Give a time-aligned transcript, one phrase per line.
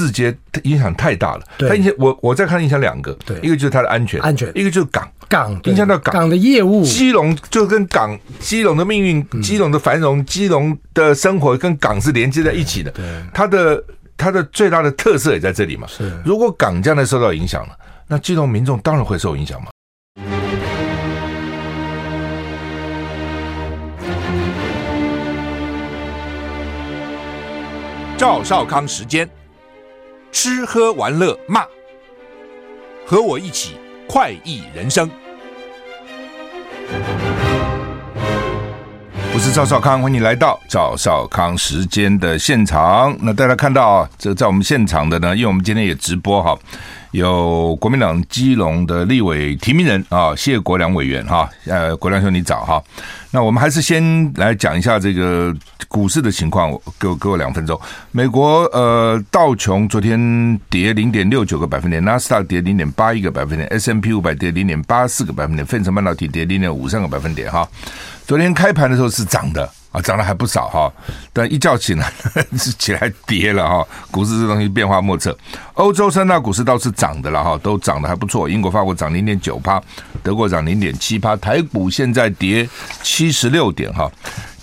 [0.00, 1.42] 四接影响太大了。
[1.58, 5.06] 对，它影响我我再看影响两个，对，一个就是它的安全，安全，一个就是港。
[5.28, 6.12] 港影响到港。
[6.12, 12.90] 港的业务，基隆就跟港基隆的命运、基隆的繁荣、基隆的生活跟港是连接在一起的。
[12.90, 13.84] 对，它的
[14.16, 15.86] 它的最大的特色也在这里嘛。
[15.86, 17.76] 是，如果港将来受到影响了，
[18.08, 19.68] 那基隆民众当然会受影响嘛。
[28.18, 29.26] 赵少康时间，
[30.32, 31.64] 吃喝玩乐骂，
[33.04, 33.76] 和我一起
[34.08, 35.10] 快意人生。
[39.34, 43.16] 我是赵少康，欢迎来到赵少康时间的现场。
[43.20, 46.56] 那大家看到啊，这在我们现场的呢，因为我们今天也直播哈，
[47.10, 52.82] 有国民党基隆的立委提名人啊，谢国梁委员哈，呃，国梁兄你早哈。
[53.32, 55.54] 那我们还是先来讲一下这个
[55.86, 57.80] 股市的情况，给我给我两分钟。
[58.10, 67.68] 美国呃道琼昨天跌零点六九个百分点，纳斯达跌零点八一个百分点，S M P 五百跌零点八四个百分点，费城半导体跌零点五三个百分点哈。
[68.26, 70.92] 昨天开盘的时候是涨的啊，涨了还不少哈，
[71.32, 72.12] 但一觉醒来
[72.56, 73.84] 是起来跌了哈。
[74.10, 75.36] 股市这东西变化莫测，
[75.74, 78.48] 欧洲三大股市倒是涨的了哈，都涨得还不错。
[78.48, 79.82] 英国、法国涨零点九趴，
[80.22, 82.68] 德国涨零点七趴，台股现在跌
[83.02, 84.10] 七十六点哈。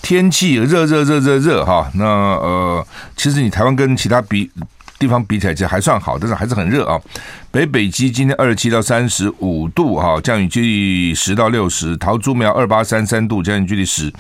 [0.01, 4.49] 天气热热热热热哈，那呃，其实你台湾跟其他比
[4.97, 6.97] 地方比起来，其实还算好，但是还是很热啊。
[7.51, 11.97] 北北极今天二十七到三十五度哈，降雨距离十到六十。
[11.97, 14.13] 桃竹苗二八三三度，降雨距离十。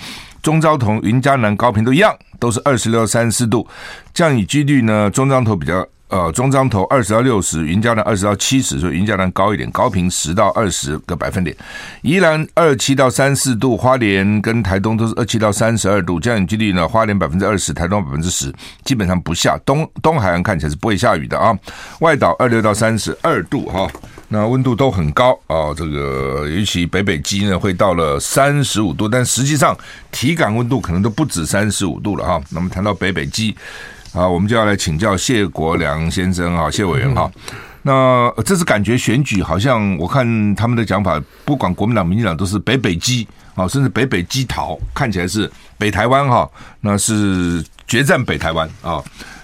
[0.47, 3.67] 中彰投、云嘉南、高频都一样，都是二十六到三十四度，
[4.13, 5.85] 降雨几率呢，中彰投比较。
[6.09, 11.53] 呃，中彰投二十到六十，云嘉南二十到七十，所以云嘉南高一点，高频十到二十个百分点。
[12.01, 18.49] 宜兰二七到三四度，花莲跟台东都是二七到三十二度，降雨几率呢，花莲百分之二十，台东百分之十，
[18.85, 19.59] 基本上不下。
[19.65, 21.53] 东东海岸看起来是不会下雨的啊。
[21.99, 23.85] 外岛二六到三十二度哈，
[24.29, 25.73] 那温度都很高啊。
[25.75, 29.77] 这个尤其北北基呢，会到了三十五度，但实际上
[30.11, 32.41] 体感温度可能都不止三十五度了哈。
[32.49, 33.55] 那么谈到北北基。
[34.13, 37.29] 啊，我们就要来请教谢国良先生啊，谢委员哈。
[37.83, 46.49] 那这次感觉选举好像我看他们的讲法，不管国民党、民进党都是北北基啊，甚至北北基桃，看起来是北台湾哈，
[46.81, 49.03] 那是决战北台湾啊。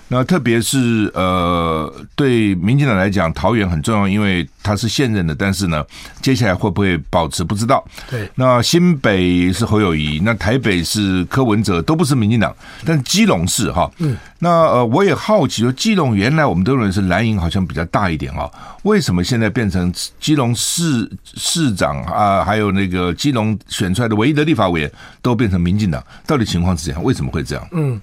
[0.09, 5.33] 那特别是呃，对民进党来讲，桃园很重要，因为他是现任的。
[5.33, 5.83] 但是呢，
[6.21, 7.83] 接下来会不会保持不知道。
[8.11, 12.55] 对，那新北是侯友谊，那台北是柯文哲，都不是民进党，
[12.85, 13.89] 但基隆是哈。
[13.97, 18.51] 嗯，那呃，我也好奇说，基隆原来我们都认为是蓝营好像比较大一点哈，
[18.83, 24.91] 为什么现在变成基隆市市长啊，还有那个基隆选出来的唯一的立法委员
[25.23, 26.03] 都变成民进党？
[26.27, 27.03] 到底情况是怎样？
[27.03, 27.67] 为什么会这样？
[27.71, 27.99] 嗯，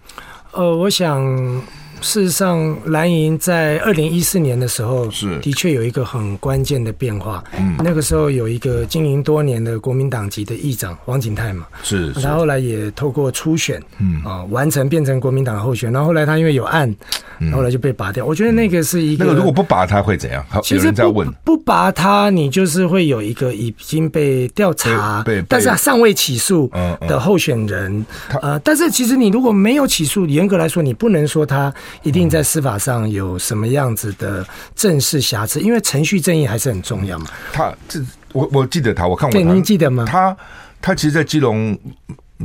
[0.51, 1.23] 呃，我想。
[2.03, 7.43] 事实上，蓝营在二零一四年的时候，是的确有一个很关键的变化。
[7.59, 15.93] 嗯，那个时候有一个经营多年的国民党籍的议长王景泰嘛，是，他后来也透过初选，嗯啊，完成变成国民党的候选。
[15.93, 16.95] 然后后来他因为有案，
[17.53, 18.25] 后来就被拔掉。
[18.25, 20.45] 我觉得那个是一个，那个如果不拔他会怎样？
[20.63, 26.71] 其实不不拔他，你就是会有一个已经被调查，但是他尚未起诉
[27.07, 28.05] 的候选人。
[28.41, 31.73] 呃，但是其实你如果没有起诉，严格来说，你不能说他。
[32.03, 37.27] 一定在司法上有什么样子的正式瑕疵，因为程序正义还是很重要嘛。
[37.53, 38.01] 他这
[38.33, 40.05] 我我记得他，我看过他，对，您记得吗？
[40.07, 40.37] 他
[40.81, 41.79] 他其实，在基隆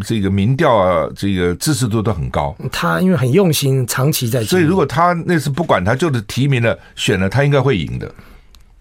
[0.05, 2.55] 这个民调啊，这个支持度都很高。
[2.71, 8.11] 他因为很用心，长期在，所以如果他那次不管他，就是提名了选了，他应该会赢的。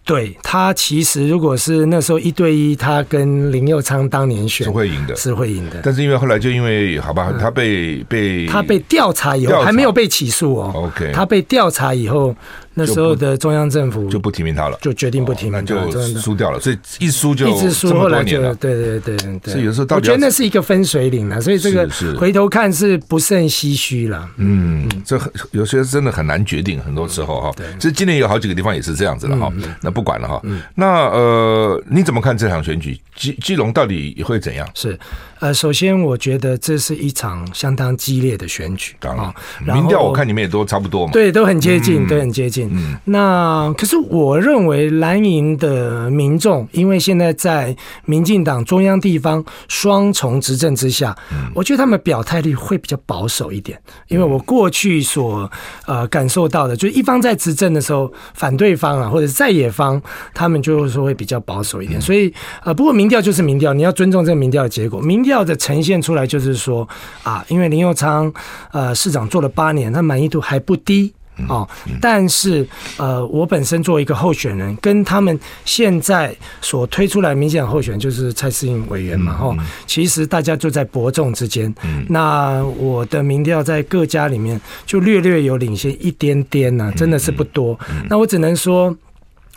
[0.04, 5.80] 对，他其实如果是那时候一对一，他跟林佑昌当年选是会赢的，是会赢的。
[5.82, 10.72] 但是因为后来就因为好吧，他被、嗯、被他被调查以后还没有被起诉哦。
[10.74, 12.34] OK，他被调查以后。
[12.74, 15.76] 那时候的中央政府就不提名他了，就决定不提名，就
[16.18, 16.58] 输掉了。
[16.58, 19.52] 所以一输就一直输，后来就对对对对。
[19.52, 24.28] 所以有时候到底我觉得那是一个分水岭了，所以这个回头看是不胜唏嘘了。
[24.38, 25.20] 嗯，这
[25.52, 27.52] 有些真的很难决定，很多时候哈。
[27.56, 29.52] 对，其实今年有好几个地方也是这样子了哈。
[29.80, 30.42] 那不管了哈。
[30.74, 32.98] 那呃，你怎么看这场选举？
[33.14, 34.68] 基基隆到底会怎样？
[34.74, 34.98] 是。
[35.38, 39.32] 呃，首先我觉得这是一场相当激烈的选举啊。
[39.64, 42.63] 民调我看你们也都差不多嘛，对，都很接近，都很接近。
[42.72, 47.76] 嗯，那可是我认为蓝营的民众，因为现在在
[48.06, 51.14] 民进党中央地方双重执政之下，
[51.54, 53.78] 我觉得他们表态力会比较保守一点。
[54.08, 55.48] 因为我过去所
[55.86, 60.02] 呃感受到的，就是一方在执政的时候，反对方啊或者在野方，
[60.32, 62.00] 他们就是说会比较保守一点。
[62.00, 62.32] 所以
[62.64, 65.00] 呃，不过民调就是民调，你要尊重这个民调的结果。
[65.00, 65.44] 民调。
[65.44, 66.88] 的呈现出来就是说
[67.22, 68.32] 啊，因为林佑昌
[68.72, 71.12] 呃市长做了八年，他满意度还不低
[71.48, 71.68] 哦，
[72.00, 72.66] 但是
[72.96, 81.74] 呃，我本身作为一个候选人，跟他们现在所推出来的民进党候选人就是蔡适应委员嘛，哈，其实大家就在伯仲之间。
[82.08, 87.78] 那我的民调在各家里面就略略有领先一点点呢，真的是不多。
[88.08, 88.96] 那我只能说。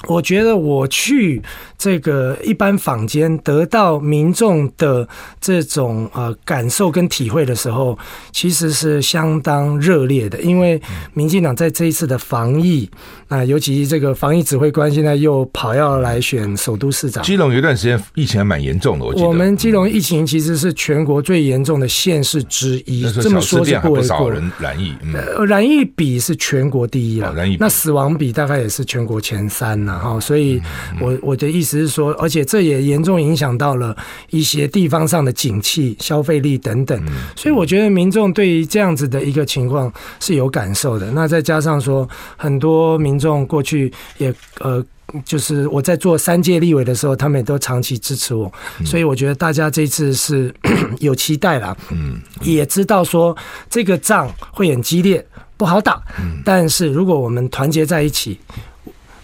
[0.07, 1.41] 我觉得我去
[1.75, 5.07] 这个一般坊间得到民众的
[5.41, 7.97] 这种呃感受跟体会的时候，
[8.31, 10.39] 其实是相当热烈的。
[10.41, 10.79] 因为
[11.15, 12.87] 民进党在这一次的防疫
[13.27, 17.23] 啊，尤其这个防疫指挥官现在又跑要来选首都市长。
[17.23, 19.27] 基隆有一段时间疫情还蛮严重的，我记得。
[19.27, 24.31] 我们基隆疫情其实是全国最严重的县市之一，这么说是不为过。
[24.31, 29.87] 人染疫，呃，染疫比是全国第一了，那死亡比大概也是全国前三。
[29.97, 30.61] 然后，所以
[31.01, 33.97] 我我的意思是说，而且这也严重影响到了
[34.29, 37.03] 一些地方上的景气、消费力等等。
[37.35, 41.09] 所以我觉得民众对于这样子的一个情况是有感受的。
[41.11, 42.07] 那再加上说，
[42.37, 44.85] 很多民众过去也呃，
[45.25, 48.51] 就是我在做三届立委的时候，他们也都长期支持我。
[48.85, 50.53] 所以我觉得大家这次是
[51.01, 53.35] 有期待了，嗯，也知道说
[53.67, 55.25] 这个仗会很激烈，
[55.57, 55.99] 不好打。
[56.45, 58.37] 但是如果我们团结在一起。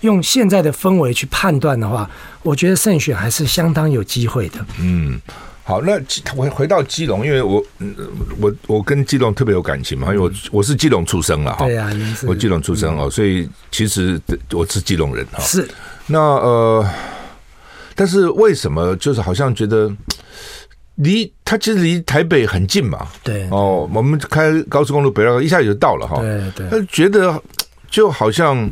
[0.03, 2.09] 用现在的氛围去判断的话，
[2.44, 4.65] 我觉得胜选还是相当有机会的。
[4.79, 5.19] 嗯，
[5.63, 5.97] 好，那
[6.35, 7.63] 回回到基隆，因为我
[8.38, 11.65] 我我跟基隆特别有感情嘛，因为我我是基隆出生了哈。
[11.65, 11.89] 对呀，
[12.27, 14.19] 我基隆出生哦，所以其实
[14.51, 15.39] 我是基隆人哈。
[15.39, 15.65] 是。
[16.07, 16.85] 那呃，
[17.95, 19.89] 但是为什么就是好像觉得
[20.95, 23.07] 离他其实离台北很近嘛？
[23.23, 23.47] 对。
[23.51, 26.17] 哦，我们开高速公路北绕一下就到了哈。
[26.19, 26.69] 对对。
[26.69, 27.41] 他觉得
[27.89, 28.69] 就好像。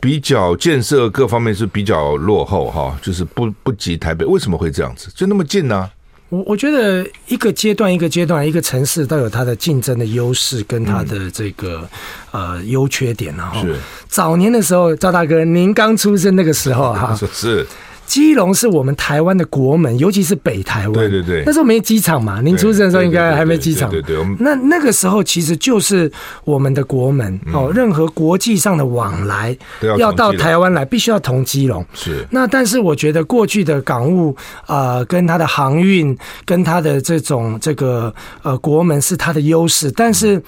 [0.00, 5.08] 比较建设各方面是比较落后哈，就是不不及台北，为什么会这样子？
[5.14, 5.90] 就那么近呢、啊？
[6.30, 11.88] 我我觉得一个阶段一个阶段，一个城市都有它的竞争的优势跟它的这个、
[12.32, 13.76] 嗯、呃优缺点，然后是
[14.08, 17.66] 早年的时候，赵大哥您刚出生那个时候哈， 是。
[18.10, 20.92] 基隆是我们台湾的国门，尤其是北台湾。
[20.92, 23.88] 对对对，那时候没机场嘛，您出生的时候应该还没机场。
[23.88, 26.10] 对对对，那那个时候其实就是
[26.44, 29.56] 我们的国门哦，任何国际上的往来
[29.96, 31.86] 要到台湾来，必须要同基隆。
[31.94, 32.26] 是。
[32.30, 34.36] 那但是我觉得过去的港务
[34.66, 38.12] 啊，跟它的航运，跟它的这种这个
[38.42, 40.42] 呃国门是它的优势，但是。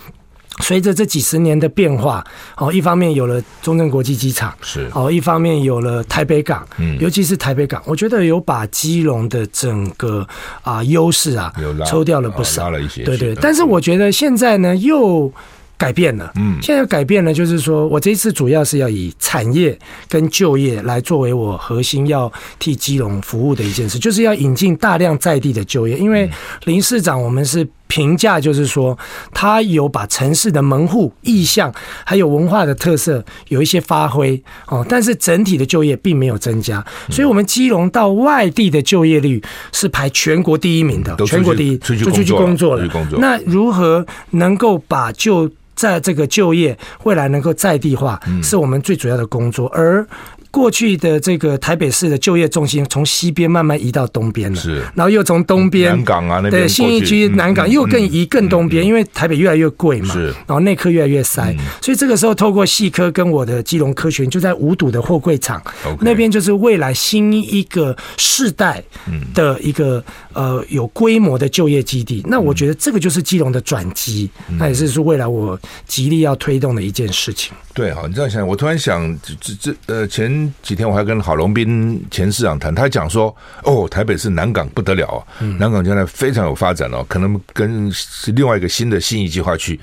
[0.60, 2.22] 随着这几十年的变化，
[2.56, 4.88] 哦，一方面有了中正国际机场，是。
[4.94, 10.26] 哦，一方面有了台北港，嗯，尤其是台北港，我觉得有把基隆的整个
[10.60, 11.52] 啊优势啊
[11.86, 13.34] 抽掉了不少，拉了一些，对对。
[13.36, 15.32] 但是我觉得现在呢又
[15.78, 19.76] 改变了，嗯，现在改变了，就是说我这一次主要是要以产业
[20.08, 26.30] 跟就业来作为我核心要替基隆服务的一件事，就是要引进大量在地的就业，因为
[26.64, 27.66] 林市长我们是。
[27.92, 28.98] 评价就是说，
[29.34, 31.70] 他有把城市的门户意向，
[32.06, 39.42] 还有文化的特色有一些发挥哦，但是整体的就业并没有增加，所以，我们基隆到外地的就业率
[39.72, 42.88] 是排全国第一名的，全国第一，就出去工作了。
[43.18, 45.50] 那如何能够把就
[45.82, 50.06] 在这个就业未来能够在地化，是我们最主要的工作，而。
[50.52, 65.58] 过去的这个台北市的就业重心从西边慢慢移到东边了，是，然后又从东边南港啊，那边对新义区南港又更移更东边，因为台北越来越贵嘛，是，然后内科越来越塞，所以这个时候透过细科跟我的基隆科学园就在五堵的货柜厂，
[66.02, 68.84] 那边就是未来新一个世代
[69.32, 77.52] 的一个呃有规模的就业基地，那我觉得这个就是基隆的转机，那也是说未来我极力要推动的一件事情。
[77.74, 80.52] 对，好，你这样想，我突然想，这这呃前。
[80.62, 83.34] 几天我还跟郝龙斌前市长谈，他讲说
[83.64, 85.20] ：“哦，台北市南港不得了啊，
[85.58, 89.78] 南港将来非常有发展哦，可能跟是另外一个新的信义计划区。”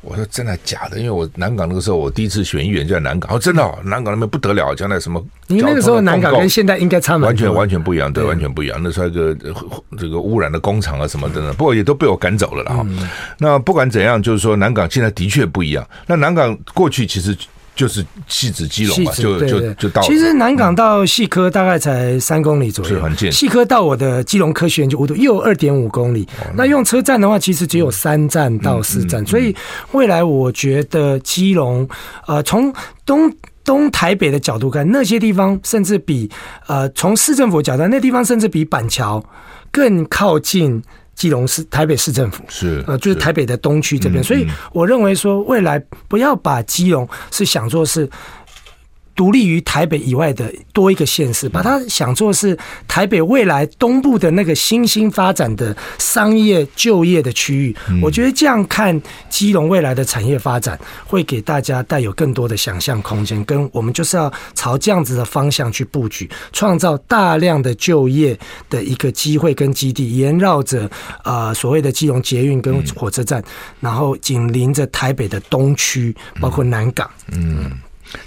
[0.00, 0.98] 我说：“真的假的？
[0.98, 5.22] 因为我南港那个时候我第一次选议员就在南港，哦，真的，哦南港那边不得了，将来什么？
[5.46, 8.80] 你那个时候南港跟现在应该差完全完全不一样，对，完全不一样。
[8.82, 9.36] 那时候一个
[9.98, 12.86] 这个污染的工厂啊什么的呢，不过也都被我赶走了了哈。
[13.38, 15.86] 那不管怎样，就是说南港现在的确不一样。
[16.06, 17.36] 那南港过去其实。
[17.72, 20.02] 就是汐止基隆嘛，就就就到。
[20.02, 23.32] 其实南港到细科大概才三公里左右，是很近。
[23.32, 26.28] 细科到我的基隆科学园就五度，又有二点五公里。
[26.54, 29.24] 那用车站的话，其实只有三站到四站。
[29.24, 29.56] 所以
[29.92, 31.88] 未来我觉得基隆，
[32.26, 32.70] 呃，从
[33.06, 33.32] 东
[33.70, 36.28] 东台北的角度看，那些地方甚至比
[36.66, 39.24] 呃，从市政府角度，那地方甚至比板桥
[39.70, 40.82] 更靠近。
[41.20, 48.08] 基隆市、台北市政府是呃，就是台北的东区这边，所以我认为说，未来不要把基隆是想做是
[49.20, 52.56] 独立于台北以外的多一个县市，把它想做是
[52.88, 57.76] 台北未来东部的那个新兴发展的商业就业的区域。
[58.00, 58.98] 我觉得这样看
[59.28, 63.44] 基隆未来的产业发展，会给大家带有更多的想象空间。
[63.44, 68.38] 跟我们就是要朝这样子的方向去布局，创造大量的就业
[68.70, 70.90] 的一个机会跟基地，沿绕着
[71.24, 73.44] 呃所谓的基隆捷运跟火车站，
[73.80, 77.10] 然后紧邻着台北的东区，包括南港。
[77.32, 77.70] 嗯。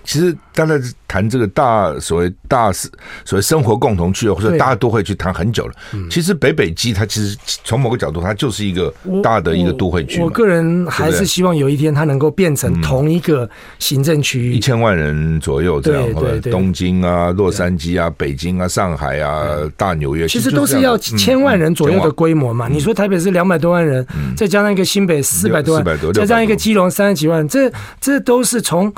[0.04, 0.74] 其实，大家
[1.08, 5.74] 谈这个大所谓大所谓生活共同区，或者大家都会去谈很久了。
[6.10, 10.22] 其实北北基它其实从某个角度，它就是一个大的一个都会区。
[10.22, 13.50] 我个人还是希望有一天它能够变成同一个
[13.80, 16.14] 行政区域，一千万人左右这样。
[16.14, 22.68] 对对，东京啊，洛杉矶啊，北京啊，上海啊，大纽约，其实都是要千万人左右的规模嘛。
[22.68, 28.94] 你说台北是两百多万人，再加上一个新北四百多万，再加上一个基隆三十几万，这这都是从。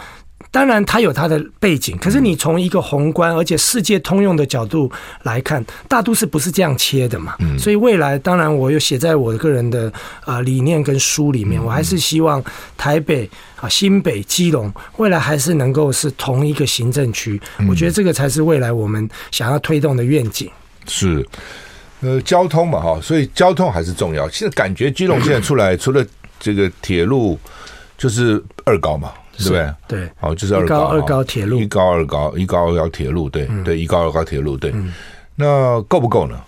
[0.56, 4.90] 当然，它有它的背景，可是你从一个宏观而且世界通用的角度
[5.24, 7.36] 来看，大都市不是这样切的嘛。
[7.60, 9.92] 所以未来，当然我又写在我个人的
[10.24, 12.42] 呃理念跟书里面，我还是希望
[12.78, 17.38] 台北啊、新北、基隆未来还是能够是同一个行政区。
[17.68, 20.50] 我觉得这个才是未来我们想要推动的愿景。
[20.88, 21.28] 是，
[22.00, 24.30] 呃，交通嘛，哈，所以交通还是重要。
[24.30, 26.02] 现在感觉基隆现在出来，除了
[26.40, 27.38] 这个铁路，
[27.98, 29.12] 就是二高嘛。
[29.38, 29.74] 对不对？
[29.88, 34.74] 对，好，就是二高二高铁路，一高二高，一高二高铁路，对对，一高二高铁路，对。
[35.36, 36.40] 那够不够呢？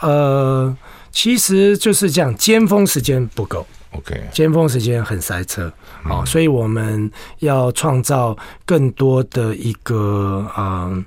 [0.00, 0.76] 呃，
[1.10, 5.72] 其实就是这样，尖峰时间不够，OK，尖峰时间很塞车，
[6.04, 11.04] 好，所以我们要创造更多的一个嗯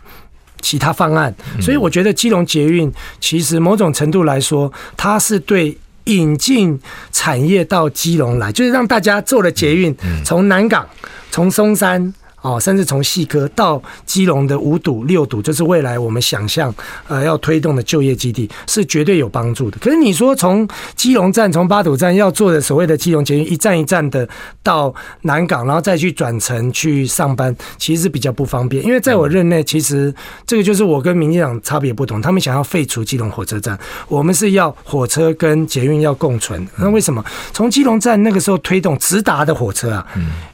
[0.59, 1.33] 其他方案。
[1.61, 5.77] 所以我觉得基隆捷运其实某种程度来说，它是对。
[6.05, 6.79] 引进
[7.11, 10.87] 产业到基隆来，就是让大家坐了捷运，从南港，
[11.29, 12.13] 从松山。
[12.41, 16.73] 哦，甚至从细科到基隆的五堵、六堵，这是未来我们想象
[17.07, 19.77] 呃要推动的就业基地，是绝对有帮助的。
[19.79, 24.27] 可是你说从基隆站、从八堵站要做的所谓的基隆捷运，一站一站的
[24.63, 28.83] 到南港，然后再去转乘去上班，其实是比较不方便。
[28.83, 30.13] 因为在我任内，其实
[30.45, 36.67] 这个就是我跟民进党差别不同，他们想要废除基隆火车站，我们是要火车跟捷运要共存。
[36.77, 37.23] 那为什么？
[37.53, 40.07] 从基隆站那个时候推动直达的火车啊？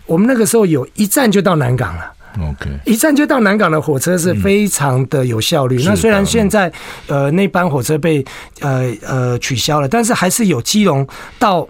[0.06, 5.82] 我们那个时候有一站就到南港了，OK，一站就到南港的火车是非常的有效率。
[5.86, 6.72] 那虽然现在
[7.08, 8.26] 呃那班火车被
[8.60, 11.08] 呃呃取消了，但是还是有基隆
[11.40, 11.66] 到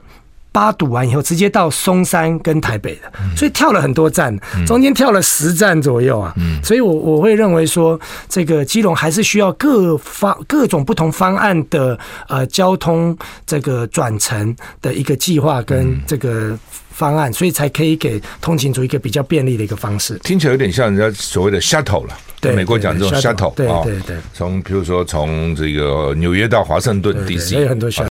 [0.52, 3.02] 八堵完以后直接到松山跟台北的，
[3.36, 4.36] 所以跳了很多站，
[4.66, 6.34] 中间跳了十站左右啊。
[6.64, 16.58] 所以我我会认为说，这个基隆还是需要各方各种不同方案的呃交通这个转乘的一个计划跟这个。
[16.98, 20.18] 方案，所以才可以给通勤族一个比较便利的一个方式。
[20.24, 24.18] 听起来有点像人家所谓的 shuttle 了，对，美国讲这种 shuttle，对对对。
[24.34, 28.08] 从比如说从这个纽约到华盛顿 DC，也有很多 shuttle。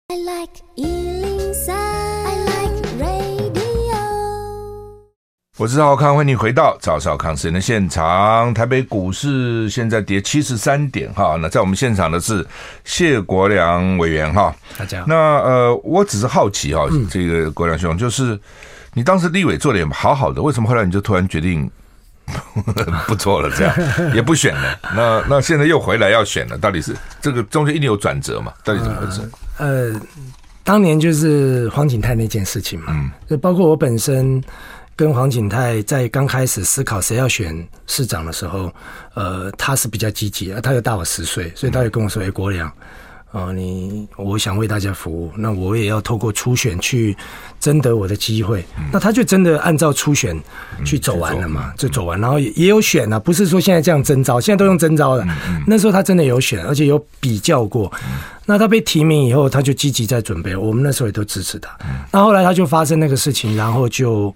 [5.59, 8.55] 我是赵少康，欢迎你回到赵少康时间的现场。
[8.55, 12.43] 台北股市现在跌七十三点哈，那在我们现场的是
[12.83, 14.57] 谢国良委员哈。
[14.79, 15.07] 大家好。
[15.07, 18.41] 那呃，我只是好奇哈，这个国良兄，就是
[18.95, 21.71] 你当时立委做的也好好的，为什么后来你就突然决定
[23.07, 23.51] 不做了？
[23.57, 24.79] 这样也不选了？
[24.95, 26.59] 那那现在又回来要选了？
[26.59, 28.53] 到底是这个中间一定有转折嘛？
[28.65, 29.21] 到底怎么回事？
[29.59, 30.01] 呃，呃，
[30.65, 34.43] 当年就是黄景泰那件事情嘛，嗯，就包括我本身。
[34.97, 38.71] 跟黄景泰在刚开始思考谁要选市长的时候，
[39.15, 42.71] 呃，他是比较积极，他又大我十岁，所以他就跟我说：“哎，国梁，
[43.33, 47.17] 哦，你我想为大家服务，那我也要透过初选去
[47.61, 50.37] 争得我的机会。”那他就真的按照初选
[50.85, 55.25] 去走完了嘛，就走完，然后也也有选啊，不是说现在这样征招，现在都用征召的。
[55.67, 57.93] 那时候他真的有选，而且有比较过。
[58.47, 61.71] 那他被提名以后，他就积极在准备，我们那时候也都支持他。
[62.11, 64.35] 那后来他就发生那个事情，然后就。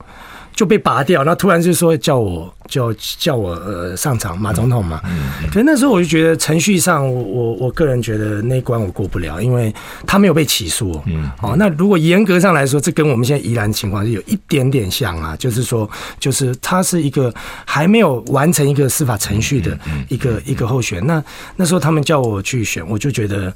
[0.57, 5.01] 就被拔掉，那突然就说叫我叫叫我呃上场马总统嘛。
[5.49, 9.75] 可是那时候我就觉得程序上我我我个人觉得那关我过不了，因为
[10.07, 11.01] 他没有被起诉。
[11.07, 17.33] 嗯，哦，那如果严格上来说，这跟我们现在宜兰情况是有一点点像啊，就是说，就是他是一个
[17.65, 19.79] 还没有完成一个司法程序的
[20.09, 21.05] 一个一个候选。
[21.07, 21.23] 那
[21.57, 23.53] 那时候他们叫我去选，我就觉得。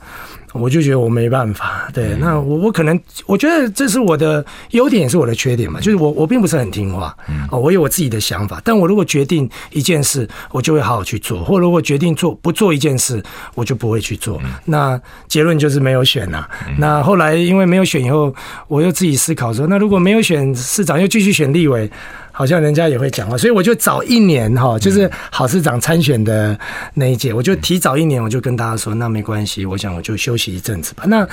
[0.54, 7.14] 我就觉得我没办法，对，那我我可能我觉得这是我的优点，也是我的缺点嘛，就是我我并不是很听话，
[7.50, 13.23] 哦，我有我自己的想法，但我如果决定一件事，我就会好好去做，或如果决定做不做一件事，
[13.55, 14.40] 我就不会去做。
[14.64, 16.47] 那结论就是没有选呐。
[16.78, 18.35] 那后来因为没有选以后，
[18.69, 21.90] 我又自己思考说，那如果没有选市长，又继续选立委。
[22.31, 26.57] 好像人家也会讲话，所以我就早一年哈，就是郝市长参选的
[26.95, 31.02] 那一届，我就提早一年，我就跟大家说，那没关系，我想我就休息一阵子吧。
[31.09, 31.26] 那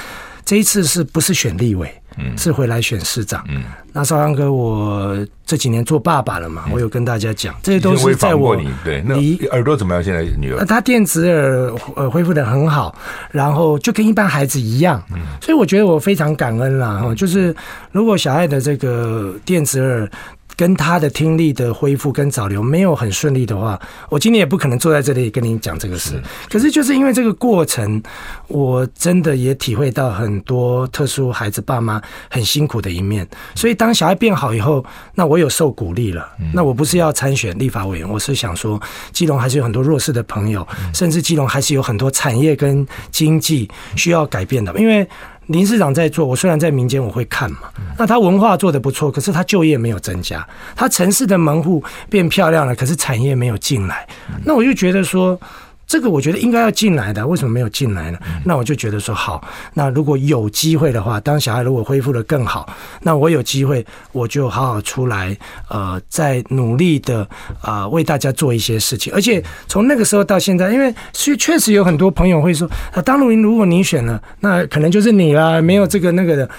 [0.45, 1.91] 这一次是不是选立委？
[2.17, 3.43] 嗯，是回来选市长。
[3.49, 9.15] 嗯，那少康哥，我这几年做爸爸了嘛，我有跟大家讲，这些都是在我对那
[9.51, 10.01] 耳朵怎么样？
[10.01, 10.63] 现在女儿？
[10.63, 12.95] 她电子耳呃恢复的很好，
[13.31, 15.03] 然后就跟一般孩子一样。
[15.11, 16.99] 嗯，所以我觉得我非常感恩啦。
[16.99, 17.53] 哈，就是
[17.91, 20.09] 如果小爱的这个电子耳。
[20.55, 26.21] 跟他的听力的恢复跟早流没有很顺利的话，我今天也不可能坐在这里跟你讲这个事。
[26.49, 28.01] 可是就是因为这个过程，
[28.47, 33.27] 我真的也体会到很多特殊孩子爸妈很辛苦的一面。
[33.53, 34.83] 所以当小孩变好以后，
[35.13, 36.27] 那我有受鼓励了。
[36.53, 38.81] 那我不是要参选立法委员，我是想说，
[39.11, 45.07] 基隆还是有很多弱势的朋友，甚至基隆还是有很多产业跟经济需要改变的，因为。
[45.47, 54.07] 林市长在做，我虽然在民间我会看嘛，那他文化做得不错，可是他就业没有增加，他城市的门户变漂亮了，可是产业没有进来，
[54.43, 55.39] 那我就觉得说。
[55.87, 58.17] 这个我觉得应该要进来的，为什么没有进来呢？
[58.43, 62.67] 那我就觉得说好，那如果有机会的话，当小孩如果恢复的更好，
[63.03, 65.37] 那我有机会我就好好出来，
[65.69, 67.21] 呃，再努力的
[67.61, 69.13] 啊、呃、为大家做一些事情。
[69.13, 76.49] 而且从那个时候到现在，因为确确实有很多朋友会说啊，当录音如果你选了，那可能就是你啦，没有这个那个的。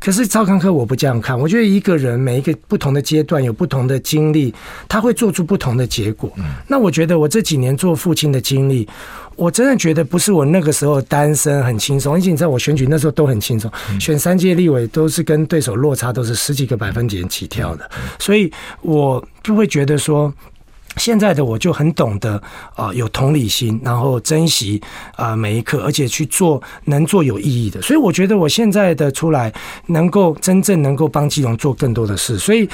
[0.00, 4.52] 可是赵康科我不这样看，我觉得一个人每一个不同的阶段有不同的经历，
[4.88, 6.28] 他会做出不同的结果。
[6.66, 8.71] 那我觉得我这几年做父亲的经历。
[9.36, 18.52] 我真的觉得不是我那个时候单身很轻松，而且你知道我选举那时候都很轻松，选三届立委都是跟对手落差都是十几个百分点起跳的，所以
[18.82, 20.32] 我就会觉得说。
[20.96, 22.40] 现在的我就很懂得
[22.74, 24.80] 啊，有同理心，然后珍惜
[25.16, 27.80] 啊每一刻，而且去做能做有意义的。
[27.82, 29.52] 所以我觉得我现在的出来，
[29.86, 32.38] 能够真正能够帮基隆做更多的事。
[32.38, 32.68] 所以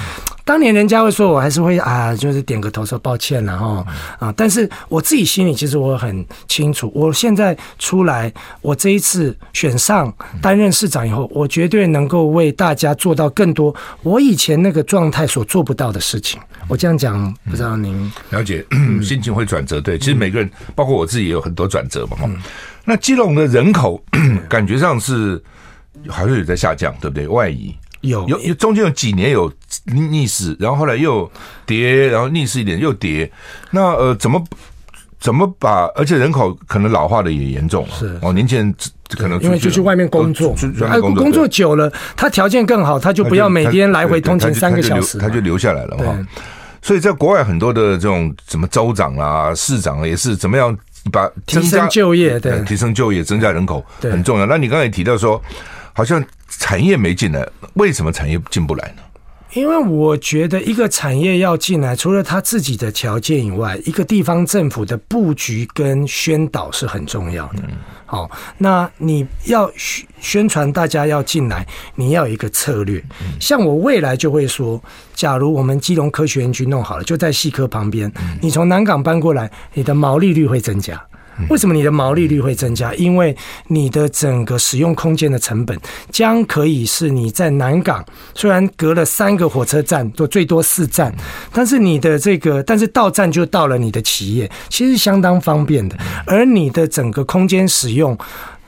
[0.45, 3.87] 当年人家会说我还是会啊，就是点个头说抱歉，了哈
[4.19, 8.33] 啊，但是我自己心里其实我很清楚，我现在出来，
[8.63, 16.41] 我这一次选上担任市长以后，我绝对能够为大家做到更多我以前那个状态所做不到的事情。
[16.67, 18.65] 我这样讲，不知道您了解，
[19.03, 19.81] 心情会转折。
[19.81, 22.17] 对，其实每个人，包括我自己，也有很多转折嘛。
[22.17, 22.29] 哈，
[22.85, 24.03] 那基隆的人口
[24.49, 25.43] 感觉上是
[26.09, 27.27] 好像有在下降，对不对？
[27.27, 29.53] 外移有有有，中间有几年有
[29.87, 31.31] 逆势，然后后来又
[31.67, 33.31] 跌，然后逆势一点又跌。
[33.71, 34.43] 那呃，怎么
[35.19, 35.87] 怎么把？
[35.97, 37.95] 而且人口可能老化的也严重了。
[37.99, 38.75] 是哦，年轻人
[39.17, 40.55] 可能因为就去外面工作，
[40.89, 46.19] 哎，工作久了，他条件更好，他就不要每天来回通勤三个小时，他就留下来了哈。
[46.83, 50.77] 所以在国外很多的这种什么州长啊、市长也是怎么样
[51.13, 54.47] 把提升就业，对，提升就业、增加人口很重要。
[54.47, 55.43] 那你刚才也提到说，
[55.93, 59.03] 好像产业没进来，为什么产业进不来呢？
[59.55, 67.63] 因为我觉得一个产业要进来，除了他自己的条件以外，一个地方政府的布局跟宣导是很重要的。
[68.11, 73.05] 好，那你要宣宣传大家要进来，你要有一个策略。
[73.39, 80.99] 像我未来就会说，假如我们基隆科学园区弄好了，就在细科旁边，你从南港搬过来，你的毛利率会增加。
[81.49, 82.93] 为什么你的毛利率会增加？
[82.95, 83.37] 因为
[83.69, 85.79] 你的整个使用空间的成本
[86.11, 91.15] 将可以是你在南港，虽然隔了三个火车站，都最多四站，
[91.53, 95.97] 但是你的这个，但是到站就到了你的企业，其实相当方便的。
[96.27, 98.17] 而你的整个空间使用，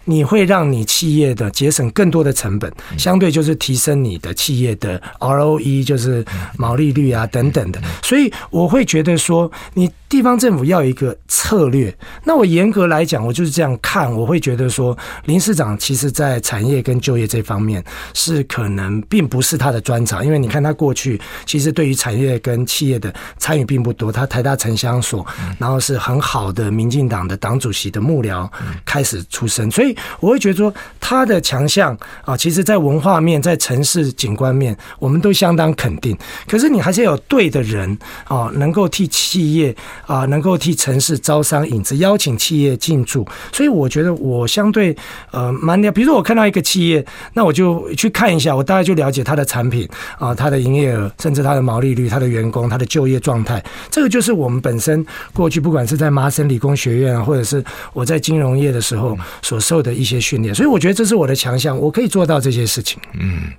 [0.04, 6.24] 你会让你企业的节省更多的成本，相对就是提升你的企业的 ROE，就是
[6.56, 7.80] 毛利率啊等等的。
[8.02, 9.90] 所以我会觉得说你。
[10.10, 17.80] 地方政府要一个策略，那我严格来讲，我就是这样看，我会觉得说，林市长其实在产业跟就业这方面
[18.12, 25.24] 是可能并不是他的专长，因为你看他过去其实对于产业跟企业的参与并不多，他台大城乡所，
[25.60, 28.50] 然后是很好的民进党的党主席的幕僚
[28.84, 29.89] 开始出身，所以
[30.20, 36.16] 我会觉得说他的强项啊，其实在文化面，在城市景观面，我们都相当肯定。
[36.46, 39.74] 可是你还是要有对的人啊，能够替企业。
[40.06, 44.94] 啊，能够替城市招商引资，邀请企业进驻，所以我觉得我相对
[45.30, 45.90] 呃蛮了。
[45.92, 53.64] 比如说我看到一个企业，那我就去看一下，我大概就了解它的产品啊，它的营业额，甚至它的毛利率、它的员工、它的就业状态。
[53.90, 60.54] 这个就是我们本身过去不管是在麻省理工学院，或者是我在金融业的时候所受的一些训练。
[60.54, 63.00] 所以我觉得这是我的强项，我可以做到这些事情。
[63.14, 63.52] 嗯。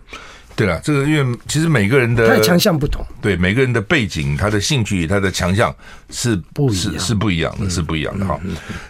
[0.53, 5.73] 对了，这个因为其实每个人的他的强项不同，对每个人的背景、他的兴趣、他的强项
[6.09, 8.37] 是不，是是不一样的，是不一样的哈。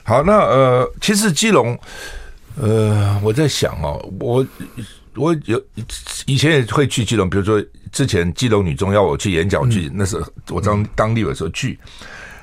[0.04, 1.80] 好，那呃，其实基隆，
[2.60, 4.46] 呃，我在想哦，我
[5.14, 5.64] 我有
[6.26, 11.78] 以前也会去基隆，比如说之前基隆女中要我去演讲去，那时候我当当地的时候去。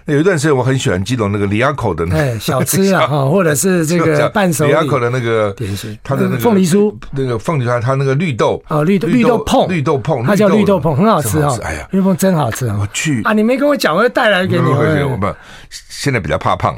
[0.09, 4.71] 有一段时间我很喜欢基隆那个李亚口的那个小吃啊， 或者是这个伴手礼。
[4.71, 11.59] 李亚口的那个点心，它的那个凤梨酥，那个凤梨酥，它那个绿豆哦，绿豆绿豆碰，绿豆碰，它叫绿豆碰，很好吃哦。
[11.63, 12.77] 哎呀，绿豆碰真好吃啊！
[12.81, 14.65] 我去啊，你没跟我讲，我要带来给你。
[14.65, 15.35] 我们
[15.91, 16.75] 现在比较怕胖，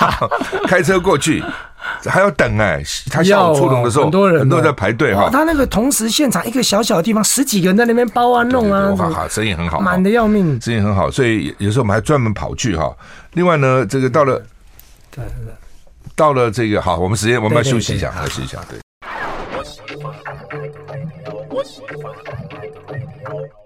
[0.68, 1.42] 开车过去。
[2.04, 5.28] 还要等哎，他下午出笼的时候，很多人很多人在排队哈。
[5.30, 11.10] 他那个同时现场一个小小的地方，十几个人在那边包啊弄啊，哇哈，生意很好，满的要命，生意很好。
[11.10, 12.94] 所以有时候我们还专门跑去哈。
[13.32, 14.42] 另外呢，这个到了，
[15.10, 15.24] 对
[16.14, 18.78] 到了这个好，我们时间我们要休息一下，休息一下，对。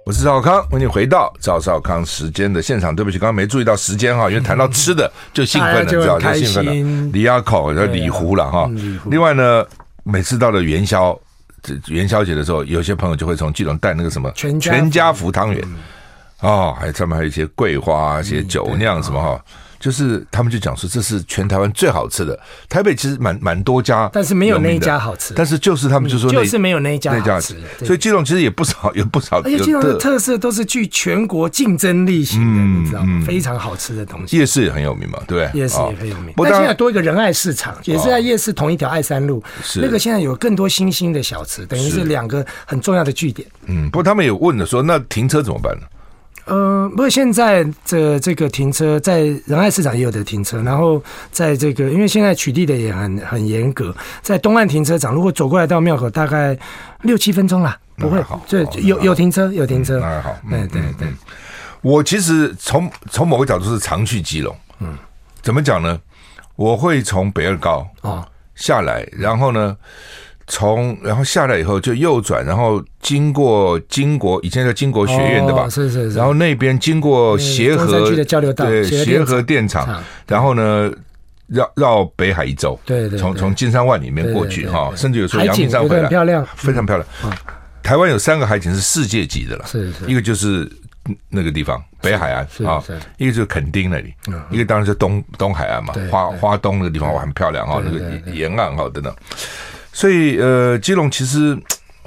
[0.04, 2.94] 我是赵少康，欢迎回到赵少康时间的现场。
[2.94, 7.10] 对不起，刚刚没注意到时间哈， 因为谈到吃的就兴奋了，知道就兴奋了。
[7.12, 8.68] 李鸭口叫李湖了哈。
[9.06, 9.64] 另外呢，
[10.02, 11.16] 每次到了元宵，
[11.86, 15.62] 元宵节的时候，有些朋友就会从基隆带那个什么全家福汤圆
[16.40, 19.40] 哦，还上面还有一些桂花、一些酒酿什么哈。
[19.82, 22.38] 就是他们就讲说，这是全台湾最好吃的。
[22.68, 25.34] 台北其实蛮蛮多家，但是没有那一家好吃。
[25.34, 27.56] 但是就是他们就说，就是没有那一家好吃。
[27.84, 29.40] 所以基隆其实也不少， 有不少。
[29.40, 33.24] 而且基隆的特色都是具全国竞争力型的，你知道吗？
[33.26, 34.38] 非常好吃的东西。
[34.38, 35.60] 夜市也很有名嘛，对不对？
[35.60, 36.32] 夜市也很有名。
[36.36, 39.42] 但现在多一个仁爱市场，也是在夜市同一条爱山路。
[39.64, 43.48] 是那个现在有更多新兴的小吃，等于是两个很重要的据点。
[43.66, 45.86] 嗯，不过他们也问了说，那停车怎么办呢？
[46.44, 51.00] 呃，不过现在的这个停车在仁爱市场也有的停车，然后
[51.30, 56.58] 在这个因为现在取缔的也很很严格，在东岸停车场，如果走过来到庙口，大概
[57.02, 61.08] 六七分钟啦，不会好，对，有有停车有停车，那还好，对对对。
[61.80, 64.96] 我其实从从某个角度是常去基隆，嗯，
[65.42, 66.00] 怎么讲呢？
[66.56, 69.76] 我会从北二高啊下来，然后呢。
[70.54, 75.66] 从然后下来以后就右转，然后经过金国以前叫金国学院对吧？
[75.66, 76.18] 是是是。
[76.18, 80.92] 然后那边经过协和的交流道，对协和电厂，然后呢
[81.46, 87.08] 绕绕北海一周，对对，从从金山万里面过去哈，甚至有时候阳明山回来，漂亮，非常漂亮。
[87.82, 90.70] 台湾有三个海景是世界级的了，是是，一个就是
[91.30, 92.84] 那个地方北海岸啊，
[93.16, 94.12] 一个就是垦丁那里，
[94.50, 99.14] 一个当然是东东海岸嘛，花花东那个地方哇很漂亮哈，那个沿岸哈等等。
[99.92, 101.56] 所以，呃，基隆其实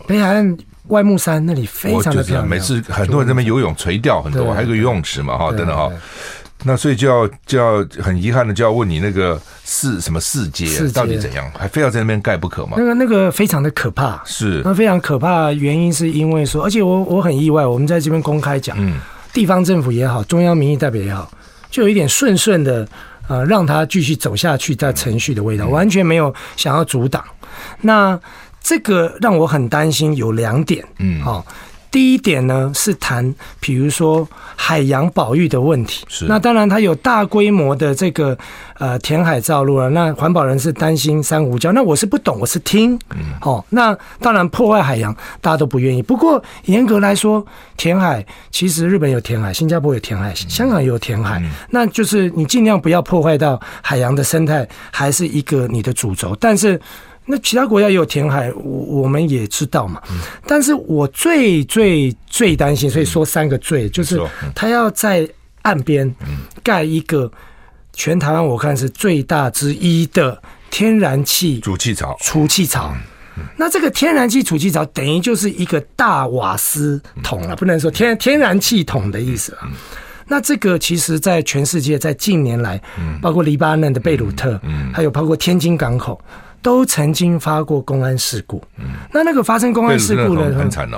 [0.07, 5.91] 北海岸外木山那里非常的漂亮，每次很多人在那边游泳垂钓很多，还有个游泳池嘛，哈，等等哈。
[6.63, 12.73] 那所以就要就要很遗憾的就要问你那个四什么四街到底怎样，还非要在那边盖不可吗？
[12.77, 14.61] 那个那个非常的可怕，是。
[14.65, 18.97] 那非常可怕，原因是因为说，而且我我很意外，我们在这边公开讲，嗯，
[19.31, 21.29] 地方政府也好，中央民意代表也好，
[21.69, 22.87] 就有一点顺顺的
[23.27, 27.23] 呃，让他继续走下去，在程序的味道，完全没有想要阻挡。
[27.81, 28.19] 那
[28.61, 31.45] 这个让我很担心，有两点，嗯，好。
[31.91, 36.05] 第一点呢是谈，比如说海洋保育的问题。
[36.09, 36.25] 是。
[36.25, 38.37] 那当然，它有大规模的这个
[38.79, 39.89] 呃填海造陆了。
[39.91, 41.71] 那环保人士担心珊瑚礁。
[41.71, 42.99] 那我是不懂，我是听。
[43.11, 43.23] 嗯。
[43.39, 46.03] 好，那当然破坏海洋，大家都不愿意。
[46.03, 47.45] 不过严格来说，
[47.77, 51.39] 填海其实日本有填海，新加坡有填海，香港也有填海。
[51.39, 51.49] 嗯。
[51.69, 56.35] 那就是你尽量不要破坏到海洋的生态，还是一个你的主轴。
[56.41, 56.77] 但是。
[57.25, 60.01] 那其他国家也有填海，我我们也知道嘛。
[60.45, 64.21] 但是我最最最担心，所以说三个最，就是
[64.53, 65.27] 他要在
[65.63, 66.13] 岸边
[66.61, 67.31] 盖一个
[67.93, 72.15] 全台湾我看是最大之一的天然气储气槽。
[72.21, 72.95] 储气槽。
[73.57, 79.67] 那这个天然气储气槽等于就是一个大瓦斯桶了，不能说天天然气桶的意思啊。
[80.27, 82.81] 那这个其实，在全世界，在近年来，
[83.21, 84.59] 包括黎巴嫩的贝鲁特，
[84.93, 86.19] 还有包括天津港口。
[86.65, 90.97] 都曾经发过公安事故，嗯，那那个发生公安事故的很惨哦，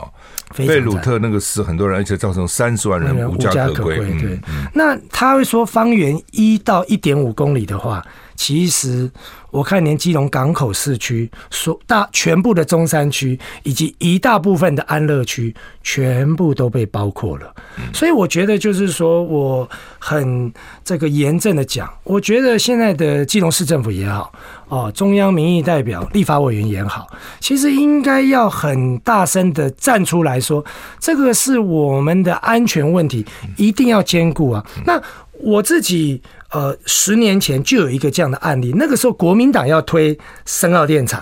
[0.55, 3.97] 贝鲁特那个死很多人，而且造成三十万人无家可归。
[3.97, 4.39] 对，
[4.73, 8.01] 那他会说方圆一到一点五公里的话，
[8.37, 9.11] 其实。
[9.49, 17.55] 我看连基隆港口市区所大全部的中山区以及一大部分的安乐区全部都被包括了，
[17.93, 24.31] 所以我觉得就是说，我很这个严正的讲，我觉得现在的基隆市政府也好，
[24.67, 27.07] 哦，中央民意代表、立法委员也好，
[27.39, 30.63] 其实应该要很大声的站出来说，
[30.99, 34.63] 这个是我们的安全问题，一定要兼顾啊。
[34.85, 35.01] 那
[35.39, 36.21] 我自己。
[36.51, 41.21] 呃，十年前就有一个这样的案例，那个时候国民党要推深澳电厂，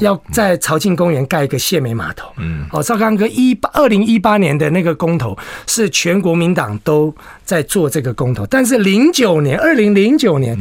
[0.00, 2.28] 要在朝庆公园盖一个卸煤码头。
[2.36, 5.36] 嗯，哦，赵刚哥一八二零一八年的那个公投
[5.66, 10.58] 是全国民党都在做这个公投，但是零九年，二零零九年，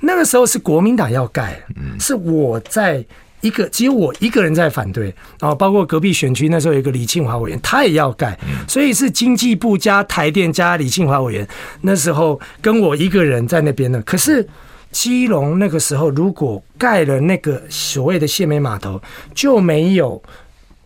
[0.00, 1.62] 那个时候是国民党要盖，
[2.00, 3.04] 是我在
[3.42, 11.46] 一个只有我一个人在反对，然后包括隔壁选区那时候有一个李庆华委员，他也要盖，所以是经济部加台电加李庆华委员，
[11.82, 14.02] 那时候跟我一个人在那边呢。
[14.06, 14.48] 可是
[14.90, 19.00] 基隆那个时候如果盖了那个所谓的谢美码头，
[19.34, 20.22] 就没有。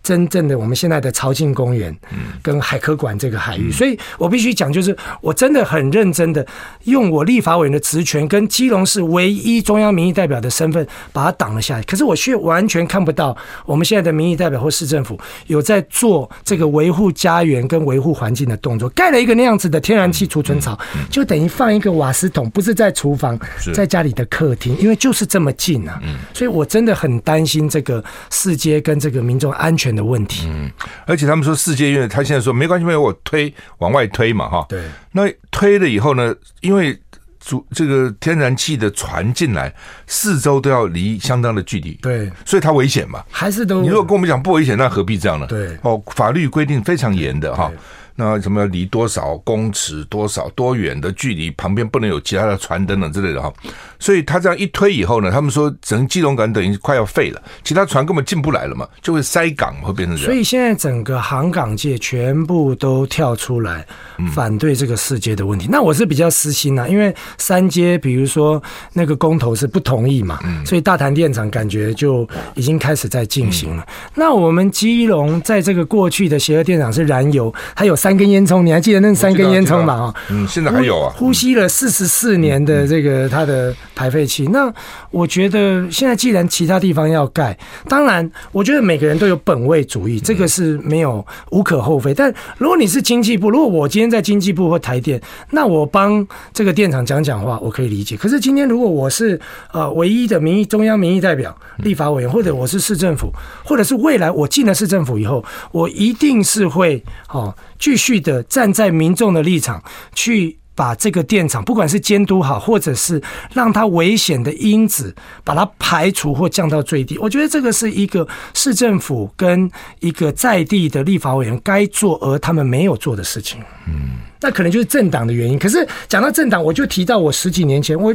[0.07, 1.93] 真正的我们现在的朝庆公园，
[2.41, 6.47] 跟海科馆这个海域，所以我必须讲，就是我真的很认真的
[6.85, 11.83] 用我立法委员的职权，跟基隆市唯一中央民意代表的身份把它挡了下来。
[11.83, 18.89] 可是我却完全看不到我们现在的民意代表或市政府有在做这个维护家园跟维护环境的动作。
[18.91, 20.79] 盖了一个那样子的天然气储存槽，
[21.11, 23.37] 就等于放一个瓦斯桶，不是在厨房，
[23.75, 26.01] 在家里的客厅，因为就是这么近啊。
[26.33, 30.71] 所以我真的很担心这个世界跟这个民众安全的问题，嗯，
[31.07, 36.97] 而且他们说世界，因为他现在说没关系，没有我推往外推嘛，哈，对，那推了以后呢，因为
[37.41, 39.73] 主这个天然气的船进来，
[40.07, 45.47] 四周都要离相当的距离，对，所以它危险嘛，还是都，你如果跟我们讲不危险，那何必这样呢？
[45.47, 47.73] 对，哦，法律规定非常严的哈。
[48.19, 53.53] 那什么离多少公尺、多少多远的距离，旁边不能有其他的船等等之类的哈。
[53.99, 60.31] 所以他这样一推以后呢，他们说整个基隆港等于快要废了，其他船根本进不来了嘛，就会塞港，会变成这样。
[60.31, 63.87] 所以现在整个航港界全部都跳出来
[64.35, 65.69] 反对这个世界的问题。
[65.71, 68.63] 那我是比较私心啊，因为三阶，比如说
[68.95, 73.87] 那个公投是不同意嘛，所以大潭电厂感觉就已经开始在进行了。
[74.15, 77.95] 那我们基隆在这个过去的协和电厂是燃油，还有。
[78.07, 79.95] 三根烟囱，你还记得那三根烟囱吗？
[79.95, 84.47] 啊，嗯，现在还有啊，呼吸了四十四年的这个它的排废气。
[84.53, 84.73] 那
[85.11, 92.15] 我觉得现在既然其他地方要盖，当然我觉得每个人都有本位主义，这个是没有无可厚非。
[92.15, 98.17] 但如果你是经济部，如果我今天在经济部或台电，那我帮这个电厂讲讲话，我可以理解。
[98.17, 99.41] 可是今天如果我是
[99.73, 103.33] 呃唯一的民意中央民意代表、立法委员，或者我是市政府，
[103.65, 107.53] 或者是未来我进了市政府以后，我一定是会哦。
[107.79, 109.83] 继续的站在民众的立场，
[110.15, 117.17] 去把这个电厂，不管是监督好，或者是让它危险的因子把它排除或降到最低。
[117.19, 123.61] 我觉得这个是一个市政府跟一个在地的立法委员该做而他们没有做的事情。
[123.87, 124.19] 嗯。
[124.41, 125.59] 那可能就是政党的原因。
[125.59, 128.15] 可是讲到政党，我就提到我十几年前，我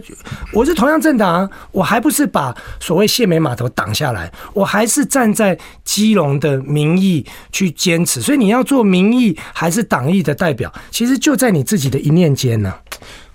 [0.53, 8.21] 我是同样政党啊，我还不是把所谓谢美码头挡下来，我还是站在基隆的民意去坚持。
[8.21, 12.73] 所以你要做民意还是党意的代表，其实就在你自己的一念间呢。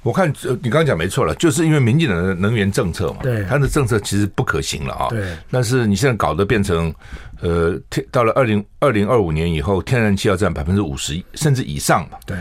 [0.02, 5.08] 我看你刚刚讲没错了，就是因为民进党的能源政策嘛，对，他的政策其实不可行了啊。
[5.10, 6.94] 对，但是你现在搞得变成，
[7.40, 12.18] 呃，天到了二零二零二五年以后，天然气要占百分之五十甚至以上嘛。
[12.24, 12.36] 对。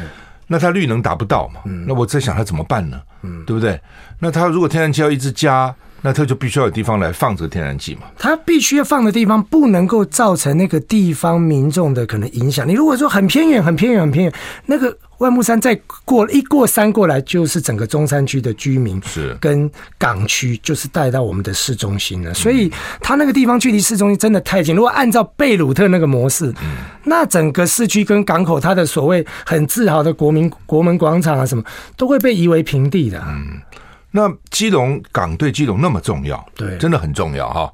[0.48, 1.62] 那它绿能达不到嘛？
[1.88, 3.02] 那我在想它怎么办呢？
[3.24, 3.80] 嗯，对不对？
[4.20, 8.02] 那它如果天然气要一直加，那它就必须要有地方来放这个天然气嘛。
[8.18, 12.68] 它必须要放的地方不能够造成那个地方民众的可能影响。
[12.68, 14.34] 你如果说很偏远、很偏远、很偏远，
[14.66, 14.96] 那个。
[15.20, 15.74] 万木山再
[16.04, 22.34] 过一过山过来，就是整个中山区的居民是跟港区，就是带到我们的市中心了。
[22.34, 24.76] 所以它那个地方距离市中心真的太近。
[24.76, 26.54] 如果按照贝鲁特那个模式，
[27.04, 31.64] 那整个市区跟港口，它的所谓很自豪的国民国门广场啊，什么
[31.96, 33.24] 都会被夷为平地的。
[33.28, 33.62] 嗯，
[34.12, 37.74] 那基隆港对基隆那么重要，对，真的很重要哈。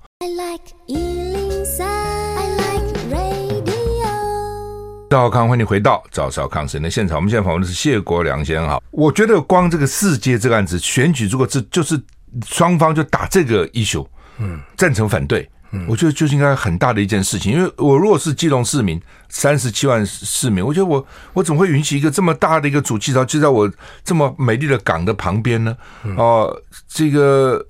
[5.11, 7.17] 赵少康，欢迎回到赵少康时间的现场。
[7.17, 8.65] 我们现在访问的是谢国良先生。
[8.65, 12.01] 好，我觉得光这个世界这个案子选举，如果是就是
[12.45, 17.51] 双方就打这个 issue，嗯，赞成反对，嗯，我觉得就是应该很大的一件事情。
[17.51, 18.97] 因为我如果是基隆市民，
[19.27, 23.69] 三十七万市民，我觉得我我怎么会允许一个这么大的一个主气槽就在我
[24.05, 25.75] 这么美丽的港的旁边呢？
[26.15, 27.61] 哦、呃，这个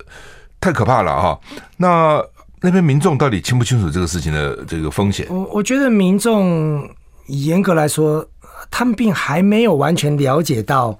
[0.60, 1.40] 太可怕了哈。
[1.76, 2.24] 那
[2.60, 5.26] 那边民众到底清不清楚这个事情的这个风险？
[5.28, 6.88] 我我觉得民众。
[7.26, 8.26] 严格来说，
[8.70, 10.98] 他们并还没有完全了解到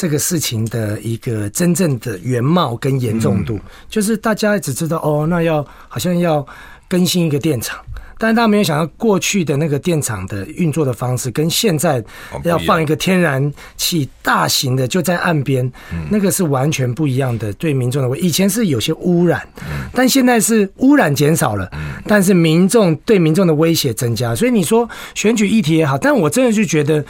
[0.00, 3.60] 这个事情的一个真正的原貌跟严重度。
[3.86, 6.46] 就是大家只知道哦，那要好像要
[6.88, 7.78] 更新一个电厂，
[8.16, 12.02] 但是大家没有想到过去的那个电厂的运作的方式，跟现在
[12.44, 15.70] 要放一个天然气大型的就在岸边，
[16.08, 17.52] 那个是完全不一样的。
[17.52, 19.46] 对民众的，以前是有些污染，
[19.92, 21.70] 但现在是污染减少了。
[22.06, 27.04] 但是民众对民众的威胁增加，所以你说选举议题也好，但我真的就觉得，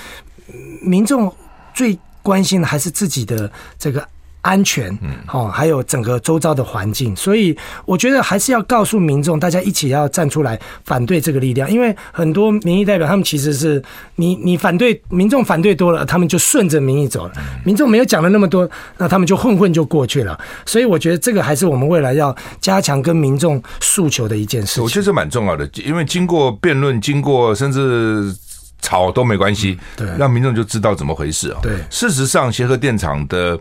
[0.83, 1.33] 民众
[1.73, 4.07] 最关心的还是自己的这个
[4.43, 7.55] 安全，嗯，好，还有整个周遭的环境，所以
[7.85, 13.83] 我觉得还是要告诉民众，大家一起要站出来反对这个力量，因为很多民意代表他们其实是
[14.17, 17.33] 你你反对民众反对多了，他们就顺着民意走了，
[17.67, 24.83] 民众没有讲了那么多，那他们就混混就过去了，所以我觉得这个还是我们未来要加强跟民众诉求的一件事情。
[24.83, 28.35] 我觉得这蛮重要的，因为经过辩论，经过甚至
[28.81, 31.59] 吵都没关系，对，让民众就知道怎么回事啊。
[31.63, 33.59] 对，事实上协和电厂的。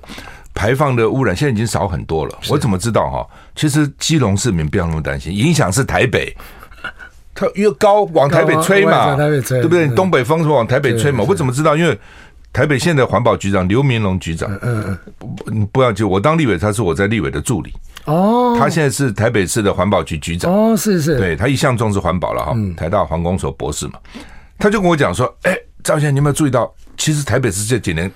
[0.52, 2.38] 排放的污染现在已经少很多了。
[2.50, 3.26] 我怎么知道哈？
[3.56, 6.36] 其实基隆市民不要那么担心，影响是台北，
[7.34, 9.88] 它越高往台北吹嘛，对不对？
[9.90, 11.24] 东北风是往台北吹嘛。
[11.26, 11.78] 我怎么知道？
[11.78, 11.98] 因为
[12.52, 17.72] 台北县的环保局长刘明龙局长，嗯嗯，不不要紧，我当立委，他是我在立委的助理。
[18.06, 20.52] 哦，他现在是台北市的环保局局长。
[20.52, 22.54] 哦，是是，对他一向重视环保了哈。
[22.76, 23.94] 台大环工所博士嘛，
[24.60, 26.72] 他就跟我讲说：“哎，赵先生，你有没有注意到？
[26.98, 28.12] 其实台北市这几年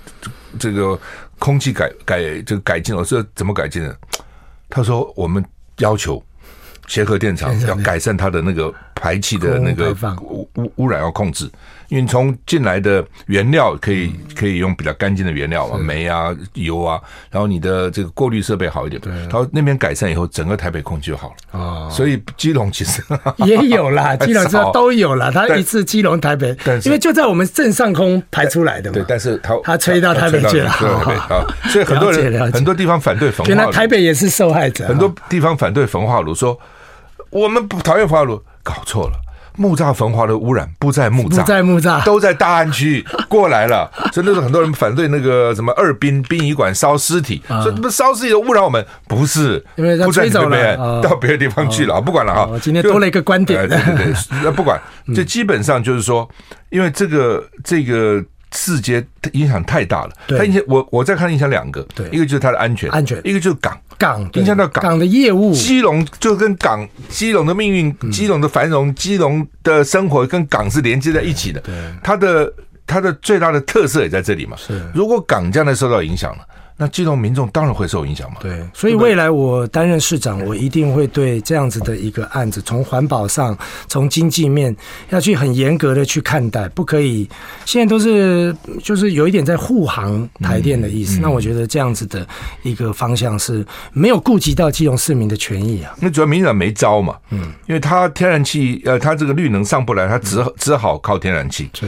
[0.60, 0.96] 这个。”
[1.36, 3.94] 空气改改这个改进了，我说怎么改进呢？
[4.70, 5.44] 他说我们
[5.78, 6.22] 要求
[6.86, 8.72] 协和电厂要改善它的那个
[9.04, 11.50] 排气的那个污污污染要控制。
[11.88, 16.98] 因为从进来的原料可以可以用比较干净的原料嘛，煤啊、油啊，
[17.30, 21.88] 然后你的这个过滤设备好一点，然后那边改善以后，整个台北空气就好了啊。
[21.90, 23.02] 所以基隆其实
[23.44, 25.30] 也有啦， 基隆这都有了。
[25.30, 28.94] 他一次基隆台北，因为就在我们正上空排出来的嘛。
[28.94, 30.72] 对，但是他他吹到台北去了，
[31.68, 34.88] 所以很多人很多地方反对焚化炉，原来台北也是受害者。
[34.88, 36.58] 很多地方反对焚化炉，说
[37.34, 39.14] 我们不讨厌焚化炉，搞错了。
[39.56, 43.90] 木栅焚化的污染不在木栅，不在木栅，都在大安区过来了。
[44.12, 52.00] 所以那时候很多人反对那个什么二殡殡仪馆烧尸体，说不烧尸体的污染我们，不是，因为他吹走了，到别的地方去了。
[52.00, 53.68] 不管了哈，今天多了一个观点。
[53.68, 54.80] 对对对， 那不管，
[55.14, 56.28] 这基本上就是说，
[56.70, 58.24] 因为这个这个。
[58.56, 64.82] 世界影响太大了，它影响我，我在看影响两个，对，一个就是它的安全，安全，一个就是港，港影响到港。
[64.82, 72.52] 港的业务，基隆就跟港，基隆的命运，基隆的繁荣，基隆的生活跟港是连接在一起的，对，它的
[72.86, 76.38] 它的最大的特色也在这里嘛，是，如果港将来受到影响了。
[76.76, 78.38] 那基隆民众当然会受影响嘛。
[78.40, 83.56] 对，所以未来我担任市长，我一定会对这样子的一个案子，从环保上，
[83.88, 84.74] 从经济面，
[85.10, 87.28] 要去很严格的去看待，不可以
[87.64, 91.20] 现在都是就是有一点在护航台电的意思。
[91.20, 92.26] 那我觉得这样子的
[92.62, 95.94] 一个方向是没有顾及到基隆市民的权益啊。
[96.00, 101.70] 那主要民进党没招嘛，嗯，因为他天然气呃，他这个绿能上不来，他只只好靠天然气。
[101.74, 101.86] 是。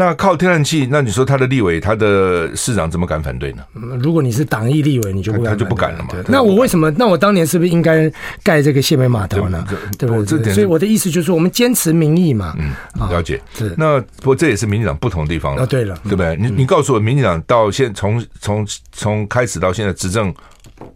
[0.00, 3.62] 那靠天然气，那你说他的立委、他的市长怎么敢反对呢？
[3.98, 6.14] 如果你是党意立委，你就不敢，他就不敢了嘛。
[6.26, 6.90] 那我为什么？
[6.92, 8.10] 那我当年是不是应该
[8.42, 9.62] 盖这个谢美码头呢？
[9.98, 10.54] 对不对？
[10.54, 12.56] 所以我的意思就是说，我们坚持民意嘛。
[12.58, 12.72] 嗯，
[13.10, 13.38] 了解。
[13.52, 13.74] 是。
[13.76, 15.66] 那不过这也是民进党不同的地方了。
[15.66, 16.34] 对了，对不对？
[16.36, 20.34] 你你告诉我，民进党到现从从从开始到现在执政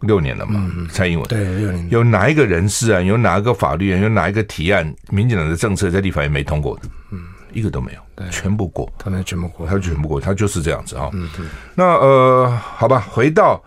[0.01, 0.67] 六年了嘛？
[0.89, 2.99] 蔡英文对六年，有哪一个人事啊？
[2.99, 3.99] 有哪一个法律啊？
[3.99, 4.91] 有哪一个提案？
[5.11, 6.81] 民进党的政策在立法院没通过的？
[7.11, 7.19] 嗯。
[7.55, 11.09] 一个都没有，对，全部过，他们全部过，他全部过，他就是这样子啊。
[11.13, 11.45] 嗯，对。
[11.73, 13.59] 那呃，好吧，回到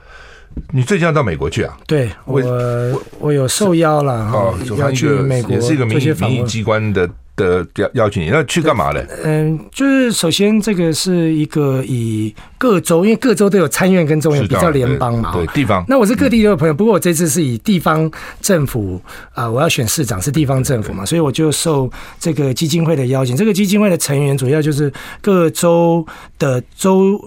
[0.71, 1.77] 你最近要到美国去啊？
[1.87, 7.09] 对，我我，我有受邀了啊，要去美国，也是一个民民意机关的。
[7.39, 9.03] 的邀邀请你，那去干嘛呢？
[9.25, 15.83] 嗯，就是首先这个是一个以各州，因为各州都有参院跟众院，比较联邦嘛，对，对地方。
[15.89, 18.11] 那我是各地都有朋友，不过我这次是以地方
[18.43, 19.01] 政府
[19.33, 23.35] 啊，我要选市长是地方政府嘛，所以我就受这个基金会的邀请。
[23.35, 26.05] 这个基金会的成员主要就是各州
[26.39, 27.19] 的州。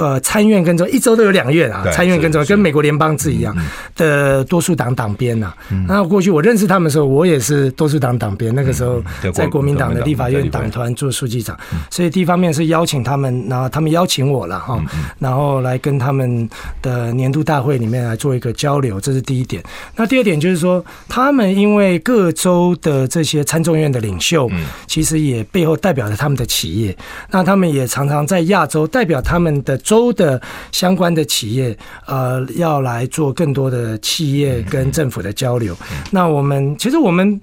[0.00, 3.54] 呃，参院跟州一周都有两院啊，参院跟州跟美国联邦制一样
[3.94, 5.52] 的多数党党鞭呐。
[5.86, 9.02] 那过去我认识他们的时候，我也是多数党党鞭，那个时候
[9.34, 11.54] 在国民党的立法院党团做书记长，
[11.90, 14.82] 所以第一方面是邀请他们，然后他们邀请我了哈，
[15.18, 16.48] 然后来跟他们
[16.80, 19.62] 的年度大会里面来做一个交流，这是第一点。
[19.96, 24.50] 那第二点就是说，他们因为各州的这些参众院的领袖，
[24.86, 26.96] 其实也背后代表着他们的企业，
[27.30, 29.78] 那他们也常常在亚洲代表他们的。
[29.90, 31.76] 州的相关的企业，
[32.06, 35.76] 呃，要来做更多的企业跟政府的交流。
[36.10, 37.40] 那我们其实我们。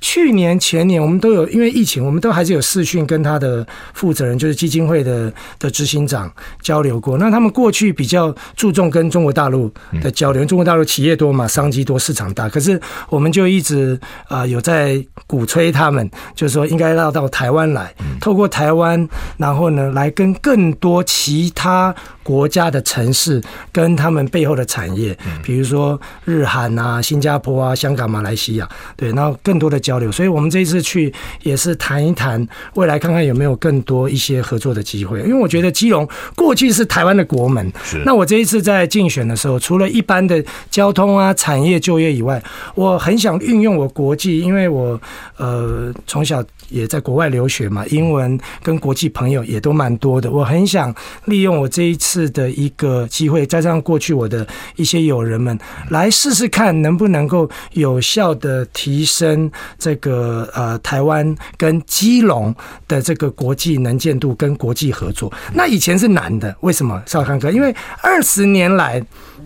[0.00, 6.30] 去年前年我们都有，因为疫情，我们都还是有视讯跟他的负责人，就是基金会的的执行长
[6.62, 7.18] 交流过。
[7.18, 12.48] 那他们过去比较注重跟中国大陆的交流，中国大陆企业多嘛，商机多，市场大。
[12.48, 21.94] 可是我们就一直啊有在鼓吹他们，就是说应该要到台湾来，透过台湾，然后呢来跟更多其他。
[22.28, 30.12] 国家的城市跟他们背后的产业，比如说日韩啊、新加坡啊、香港、马来西亚，对，然后更多的交流。
[30.12, 31.10] 所以我们这一次去
[31.42, 35.20] 也是谈一谈未来，看看有没有更多一些合作的机会。
[35.22, 36.06] 因为我觉得基隆
[36.36, 38.02] 过去是台湾的国门，是。
[38.04, 42.42] 那我这一次在竞选的时候，除了一般的交通啊、产业就业以外，
[42.74, 45.00] 我很想运用我国际，因为我
[45.38, 50.30] 呃从小也在国外留学嘛，英文跟国际朋友也都蛮多的。
[50.30, 50.94] 我很想
[51.24, 54.46] 利用我这一次的一个机会，加上过去我的
[54.76, 55.58] 一些友人们，
[55.90, 62.54] 来试试看能不能够有效的提升这个呃台湾跟基隆
[62.86, 65.32] 的这个国际能见度跟国际合作。
[65.54, 67.02] 那以前是难的，为什么？
[67.06, 69.02] 少康哥，因为二十年来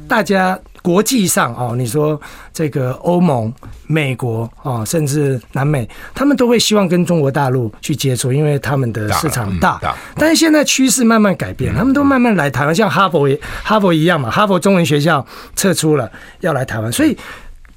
[0.09, 0.59] 大家。
[0.83, 2.20] 国际上哦，你说
[2.53, 3.53] 这个欧盟、
[3.87, 9.80] 美国哦，甚至南美，他们都会希望跟中国大陆去接触，因为他们的市场大。
[10.16, 13.28] 但是现在趋势慢慢改变，他们都慢慢来台湾，像哈佛
[13.62, 15.24] 哈佛一样嘛，哈佛中文学校
[15.55, 16.11] 撤出了，
[16.41, 17.16] 要来台湾，所以。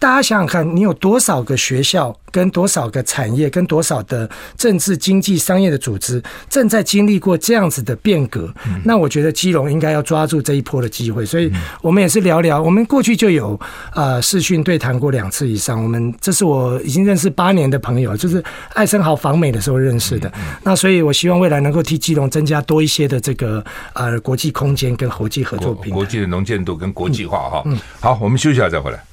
[0.05, 8.53] 大家想想看，你有多少个学校，跟多少个产业，跟多少的政治、经济、商业的组织正在经历过这样子的变革？
[8.83, 11.25] 那我觉得基隆应该要抓住这一波的机会。
[11.25, 11.51] 所以
[11.81, 13.59] 我们也是聊聊，我们过去就有
[13.95, 15.81] 呃视讯对谈过两次以上。
[15.81, 18.43] 我们这是我已经认识八年的朋友，就是
[18.75, 20.31] 艾森豪访美的时候认识的。
[20.61, 27.63] 那所以我希望未来能够替基隆增加多一些的这个呃国际空间跟国际合作平台，国际的能见度跟国际化哈。
[27.65, 29.03] 嗯，好，我们休息一下再回来。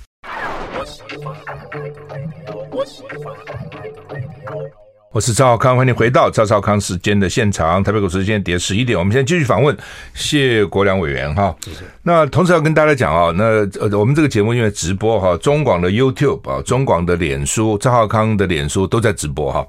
[5.12, 7.82] 我是赵少康，欢迎回到赵少康时间的现场。
[7.82, 9.76] 台北股市时间跌十一点，我们现在继续访问
[10.14, 11.54] 谢国良委员哈。
[12.02, 13.44] 那同时要跟大家讲啊，那
[13.78, 19.66] 呃，我们这个节目因为直播哈，中广的 YouTube 啊，中广的脸书，赵少康的脸书都在直播哈。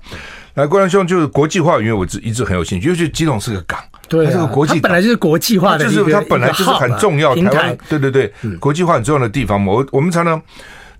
[0.53, 3.77] 来，国梁兄就是国际化，因为我一直很有兴趣，尤其基隆是个港，
[4.07, 8.31] 对、啊，它是个国际，本来就是国际化的，就是它本来就是很重要，台湾，对对对，
[8.61, 9.73] 国际化很重要的地方嘛。
[9.73, 10.41] 我我们常常。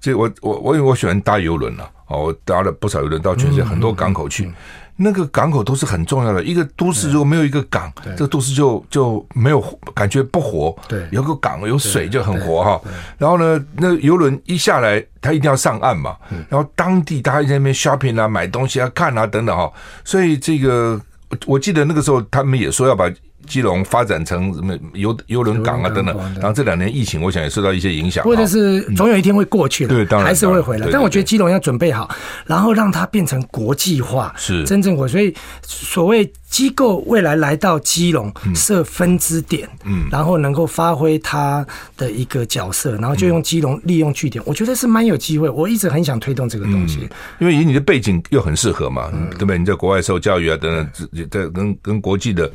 [0.01, 4.51] 这我我我因为我喜欢搭游轮了哦，搭了不少游轮到全世界很多港口去，
[4.95, 6.43] 那个港口都是很重要的。
[6.43, 9.59] 一个都市如果没有一个港，这个都市就就没有
[9.93, 10.75] 感觉不活。
[10.87, 12.81] 对，有个港有水就很活哈。
[13.17, 16.15] 然后呢，那游轮一下来，它一定要上岸嘛。
[16.49, 19.71] 然后当地大家在那边 shopping 啊，买东西啊，看啊等等哈。
[20.03, 20.99] 所以这个
[21.45, 23.11] 我记得那个时候他们也说要把。
[23.47, 28.23] 基隆发展成什么游邮轮港啊等等，然后这两年疫情，我想也受到一些影响。
[28.23, 30.87] 或者是总有一天会过去的，对，当然还是会回来。
[30.91, 32.09] 但我觉得基隆要准备好，
[32.45, 35.07] 然后让它变成国际化，是真正国。
[35.07, 35.33] 所以
[35.63, 36.31] 所谓。
[36.53, 41.65] 机构未来来到基隆设分支点，嗯，然后能够发挥它
[41.97, 45.49] 的一个角色，然后就用基隆利用据点，我觉得是蛮有机会。
[45.49, 49.57] 我一直很想推动这个东西，因为以你的背景又很适合嘛，对不对？
[49.57, 52.47] 你在国外受教育啊，等等，这跟跟国际的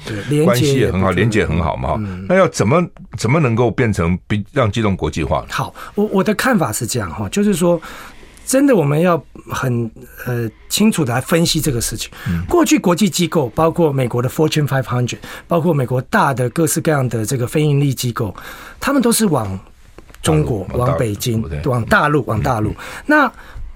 [0.44, 2.00] 关系也很好，连接很好嘛。
[2.28, 2.80] 那要怎么
[3.18, 5.44] 怎么能够变成比让基隆国际化？
[5.50, 7.82] 好，我我的看法是这样哈，就是说。
[8.48, 9.90] 真的，我们要很
[10.24, 12.10] 呃清楚的来分析这个事情。
[12.48, 18.34] 过去国际机构，包括美国的 Fortune Five Hundred，包括美国大的各式各样的这个非盈利机构，
[18.80, 19.60] 他们都是往
[20.22, 22.74] 中国、往北京、往大陆、往大陆。
[23.04, 23.30] 那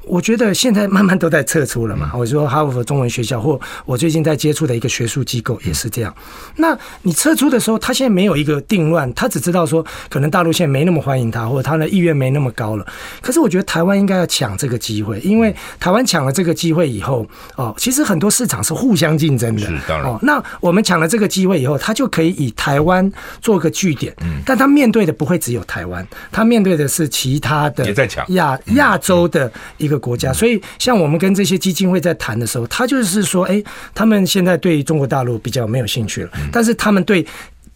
[0.05, 2.11] 我觉得现在慢慢都在撤出了嘛。
[2.15, 6.15] 我说哈佛中文学校，或我最近在接触的一个学术机构也是这样。
[6.57, 12.87] 那你撤出的时候，他现在没有一个定论，他只知道说可能大陆现在没那么欢迎他，或者他的意愿没那么高了。
[13.21, 17.25] 可是我觉得台湾应该要抢这个机会，因为台湾抢了这个机会以后，
[17.55, 19.63] 哦，其实很多市场是互相竞争的。
[19.63, 20.11] 是当然。
[20.11, 24.13] 哦，那我们抢了这个机会以后，他就可以以台湾做个据点。
[24.23, 24.43] 嗯。
[24.45, 29.92] 但他面对的不会只有台湾，他面对的是其他的也在抢亚亚洲的一个。
[29.93, 33.63] 个国家，所以像我们跟这些基金会在谈的时候，他就是说，哎，
[33.95, 37.25] 他们现在对中国大陆比较没有兴趣了，但是他们对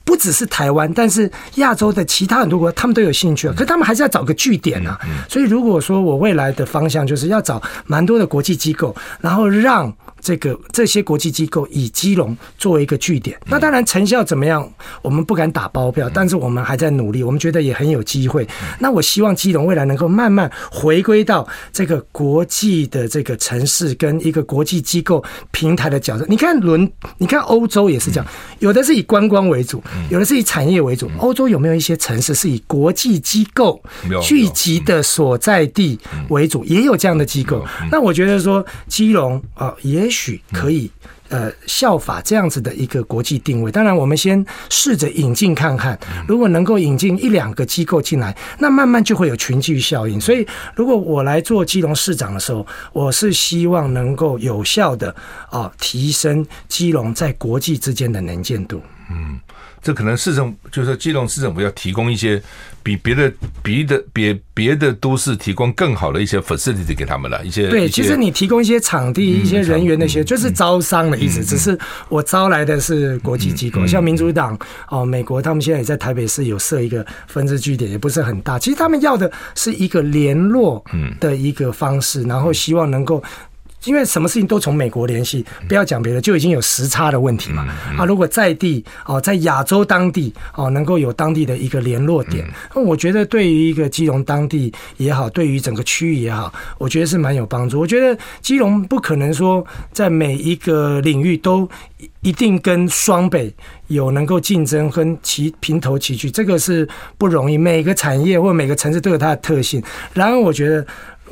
[0.05, 4.99] 不只是台湾，但是亚洲的其他很多国家，他们都有兴趣，可他们还是要找个据点啊。
[5.29, 9.95] 所以如果说我未来的方向就是要找蛮多的国际机构，然后让。
[10.27, 14.69] 这个这些国际机构以基隆作为一个据点，那当然成效怎么样，
[15.01, 18.45] 我们不敢打包票，但是我们还在努力，我们觉得也很有机会。
[18.81, 26.27] 那我希望基隆未来能够慢慢回归到这个国际的这个城市跟一个国际机构平台的角色。
[26.29, 28.27] 你看伦，你看欧洲也是这样，
[28.59, 31.09] 有的是以观光为主，有的是以产业为主。
[31.19, 33.81] 欧洲有没有一些城市是以国际机构
[34.21, 35.97] 聚集的所在地
[36.31, 36.65] 为主？
[36.65, 37.65] 也有这样的机构。
[37.93, 40.16] 那我觉得说基隆啊，也许。
[40.17, 40.91] 许可以
[41.29, 50.19] 呃效法这样子的一个国际定位，当然我们先试着引进看看，如果能够引进一两个机构进来，那慢慢就会有群聚效应。
[50.21, 55.15] 所以如果我来做基隆市长的时候，我是希望能够有效的
[55.51, 58.81] 啊提升基隆在国际之间的能见度。
[59.11, 59.39] 嗯，
[59.87, 62.43] 这可能市政就是说基隆市政府要提供一些
[62.83, 63.33] 比别的
[63.63, 71.45] 别的别别的都市提供更好的一些 facility 给他们了，一些对，其实你提供一些场地、一些人员那些，就是招商的意思。
[71.45, 71.79] 只是
[72.09, 74.59] 我招来的是国际机构，像民主党
[74.91, 78.59] 哦，美国他们现在也在台北市有设一个分支据点，也不是很大。
[78.59, 80.85] 其实他们要的是一个联络
[81.21, 83.23] 的一个方式，然后希望能够。
[83.87, 87.67] 因为什么事情都从美国联系，不要讲别的，就已经有时差的问题嘛。
[87.97, 97.81] 啊，如果在地哦，在亚洲当地哦，能够有当地的一个联络点，那我觉得对于一个基隆当地也好，对于整个区域也好，我觉得是蛮有帮助。
[97.81, 101.69] 我觉得基隆不可能说在每一个领域都
[102.21, 103.55] 一定跟双北
[103.87, 107.57] 有能够竞争跟齐平头齐聚，这个是不容易。
[107.57, 109.83] 每个产业或每个城市都有它的特性。
[110.13, 110.85] 然而，我觉得。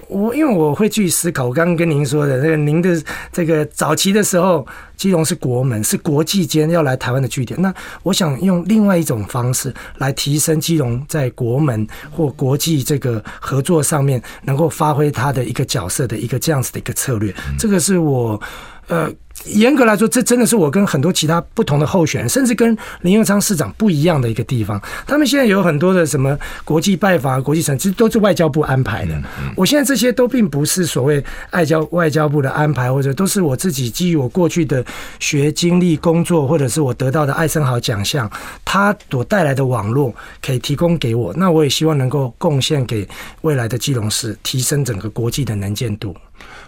[0.08, 3.02] 我因为我会去思考，我刚刚跟您说的那个，您的
[3.32, 7.60] 这个早期的时候，基隆是国门，是国际间要来台湾的据点。
[7.60, 17.34] 那我想用另外一种方式来提升基隆在国门或国际这个合作上面能够发挥它的一个角色的一个这样子的一个策略。
[17.58, 18.40] 这个是我
[18.88, 19.10] 呃。
[19.46, 24.80] 严格来说，这真的是我跟很多其他不同的候选人，甚至跟林佑昌市长不一样的一个地方。
[25.06, 29.22] 他们现在有很多的什么国际拜访、国际城，其实都是外交部安排的。
[29.54, 31.22] 我现在这些都并不是所谓
[31.52, 34.84] 外交外交部的安排，或者都是我自己基于我过去的
[35.20, 38.30] 学经历、工作，或者是我得到的艾森豪奖项，
[38.64, 41.34] 他所带来的网络可以提供给我。
[41.36, 43.06] 那我也希望能够贡献给
[43.42, 46.16] 未来的基隆市，提升整个国际的能见度。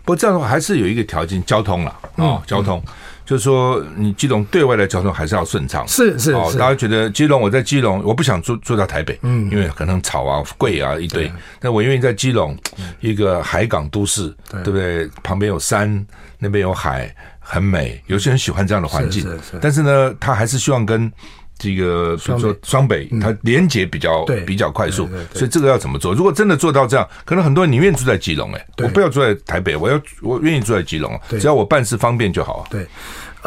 [0.07, 2.81] 不过这样的话还是有一个条件，交通了啊、哦，交通，
[3.25, 5.87] 就是说你基隆对外的交通还是要顺畅。
[5.89, 11.29] 是是哦，大家觉得基隆，我在基隆，我不想住住到台北，嗯，因为可能吵啊、贵啊一堆。
[11.61, 12.57] 那我愿意在基隆，
[13.01, 15.09] 一个海港都市，对不对？
[15.25, 16.07] 旁边有山，
[16.39, 18.01] 那边有海，很美。
[18.07, 19.59] 有些人喜欢这样的环境，是是。
[19.61, 21.13] 但是呢，他还是希望跟。
[21.59, 26.15] 这个比如说双北，它连接比较比较快速，所以这个要怎么做？
[26.15, 32.67] 如果真的做到这样，可能很多人宁愿住在基隆，哎，我不要住在台北，我要我愿意住在基隆，只要我办事方便就好。
[32.71, 32.87] 对。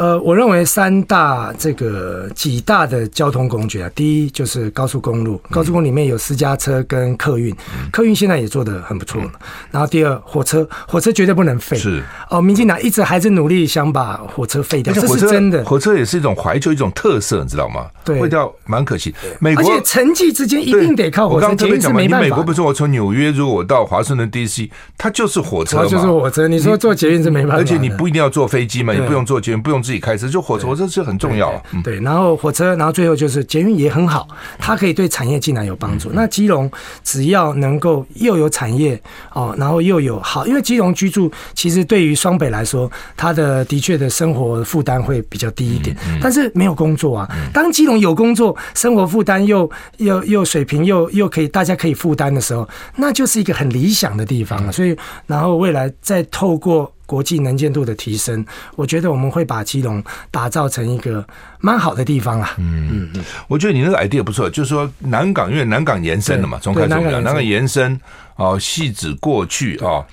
[0.00, 7.54] 呃，我认为三大这个几大的交通工具啊，第一就是高速公路，高速公路里面有私家车跟客运，
[7.92, 9.30] 客运现在也做得很不错了。
[9.70, 11.76] 然后第二，火车，火车绝对不能废。
[11.76, 15.62] 是哦，民进党一直还是努力想把火车废掉，这是真的。
[15.66, 17.84] 火车也是一种怀旧，一种特色，你知道吗？
[18.02, 19.14] 对，废掉蛮可惜。
[19.38, 21.44] 美国，而且城际之间一定得靠火车。
[21.44, 26.48] 我刚特别讲嘛，你美国不是我从纽约如果我到华盛顿 DC，它就是火车嘛，就是火车。
[26.48, 30.68] 你说坐捷运是没办法，而且你不一定要坐飞机嘛，你不用坐捷运，不用自己开车，就火车。
[30.68, 36.08] 火车是很重要，对，然后火车，然后最后就是捷运也很好，它可以对产业进来有帮助。
[36.12, 36.70] 那基隆
[37.02, 38.96] 只要能够又有产业
[39.32, 47.28] 哦，然后又有好，因为基隆居住其实对于双北来说，它的的确的生活负担会比较低一点，但是没有工作啊。
[47.52, 54.70] 当基隆有工作，生活负担又又又水平又又可以大家可以负担的时候，那就是一个很理想的地方了。
[54.70, 56.92] 所以，然后未来再透过。
[57.10, 58.46] 国际能见度的提升，
[58.76, 60.00] 我觉得我们会把基隆
[60.30, 61.26] 打造成一个
[61.58, 62.54] 蛮好的地方啊。
[62.58, 68.00] 嗯嗯嗯，我觉得你那个 idea 不错，就是说南港，因为南港延伸了嘛，从开始讲南港延伸
[68.36, 70.06] 哦，戏子过去啊。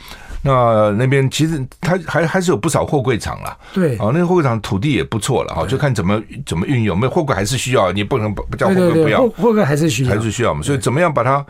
[0.48, 6.98] 那那边其实它还还是有不少货柜场啦，对，啊，那个货柜场土地也不错了哈，就看怎么怎么运用。
[6.98, 10.62] 没有货柜还是需要，你不能不叫货柜不要，货柜还是需要，还是需要嘛。
[10.62, 11.46] 所以怎么样把它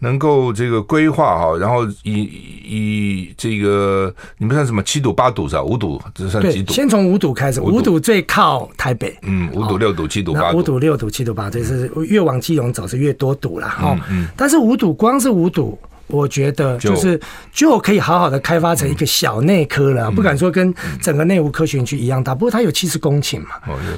[0.00, 2.28] 能够这个规划哈，然后以
[2.64, 5.62] 以这个你们算什么七堵八堵是吧？
[5.62, 6.72] 五堵这算几堵？
[6.72, 13.96] 先从五堵开始，五堵最靠台北，嗯，五堵六堵七堵八堵，五堵六堵七堵八，这是越往基隆走是越多堵了哈。
[14.10, 15.78] 嗯，但是五堵光是五堵。
[16.08, 17.18] 我觉得就是
[17.52, 23.48] 就可以好好的开发成一个小内科了，不敢说跟整个内湖科学园区一样大，不过它有七十公顷嘛，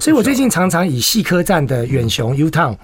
[0.00, 2.76] 所以我最近常常以细科站的远雄 U Town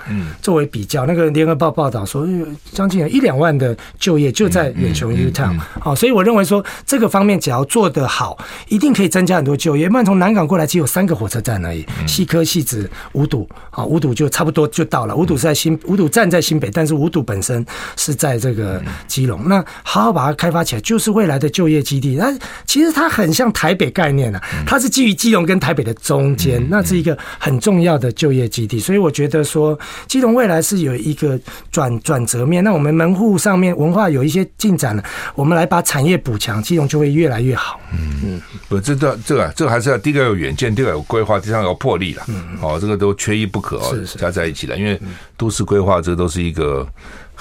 [0.43, 2.27] 作为比较，那个联合报报道说，
[2.73, 8.37] 将近有一两万的就业就在远雄 U Town，好，所以我认为说这个方面只要做得好，
[8.69, 9.89] 一定可以增加很多就业。
[9.89, 15.15] 不然从南港过来只有三个火车站而已，细科、细子、五堵，好，五堵就差不多就到了。
[15.15, 17.65] 五堵是在新五堵站在新北，但是五堵本身
[17.97, 18.83] 是在这个。
[19.11, 22.15] 基隆，那好好把它开发起来，就是未来的就业基地。
[22.15, 22.33] 那
[22.65, 28.79] 其实它很像台北概念啊，它是基于基隆跟台北的中间，那是一个很重要的就业基地。
[28.79, 31.39] 所以我觉得说，基隆未来是有一个
[31.73, 32.63] 转转折面。
[32.63, 35.03] 那我们门户上面文化有一些进展了，
[35.35, 37.81] 我们来把产业补强，基隆就会越来越好。
[37.93, 42.23] 嗯嗯，不，这个这个这个还是要第一个有远见，第二个有规划，第三个有魄力了。
[42.29, 45.01] 嗯，哦，这个都缺一不可哦，是是加在一起的，因为
[45.37, 46.87] 都市规划这都是一个。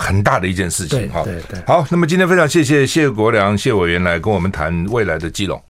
[0.02, 5.58] 很大的一件事情，哈，对对，好，那么今天非常谢谢谢国良谢委员来跟我们谈未来的基隆。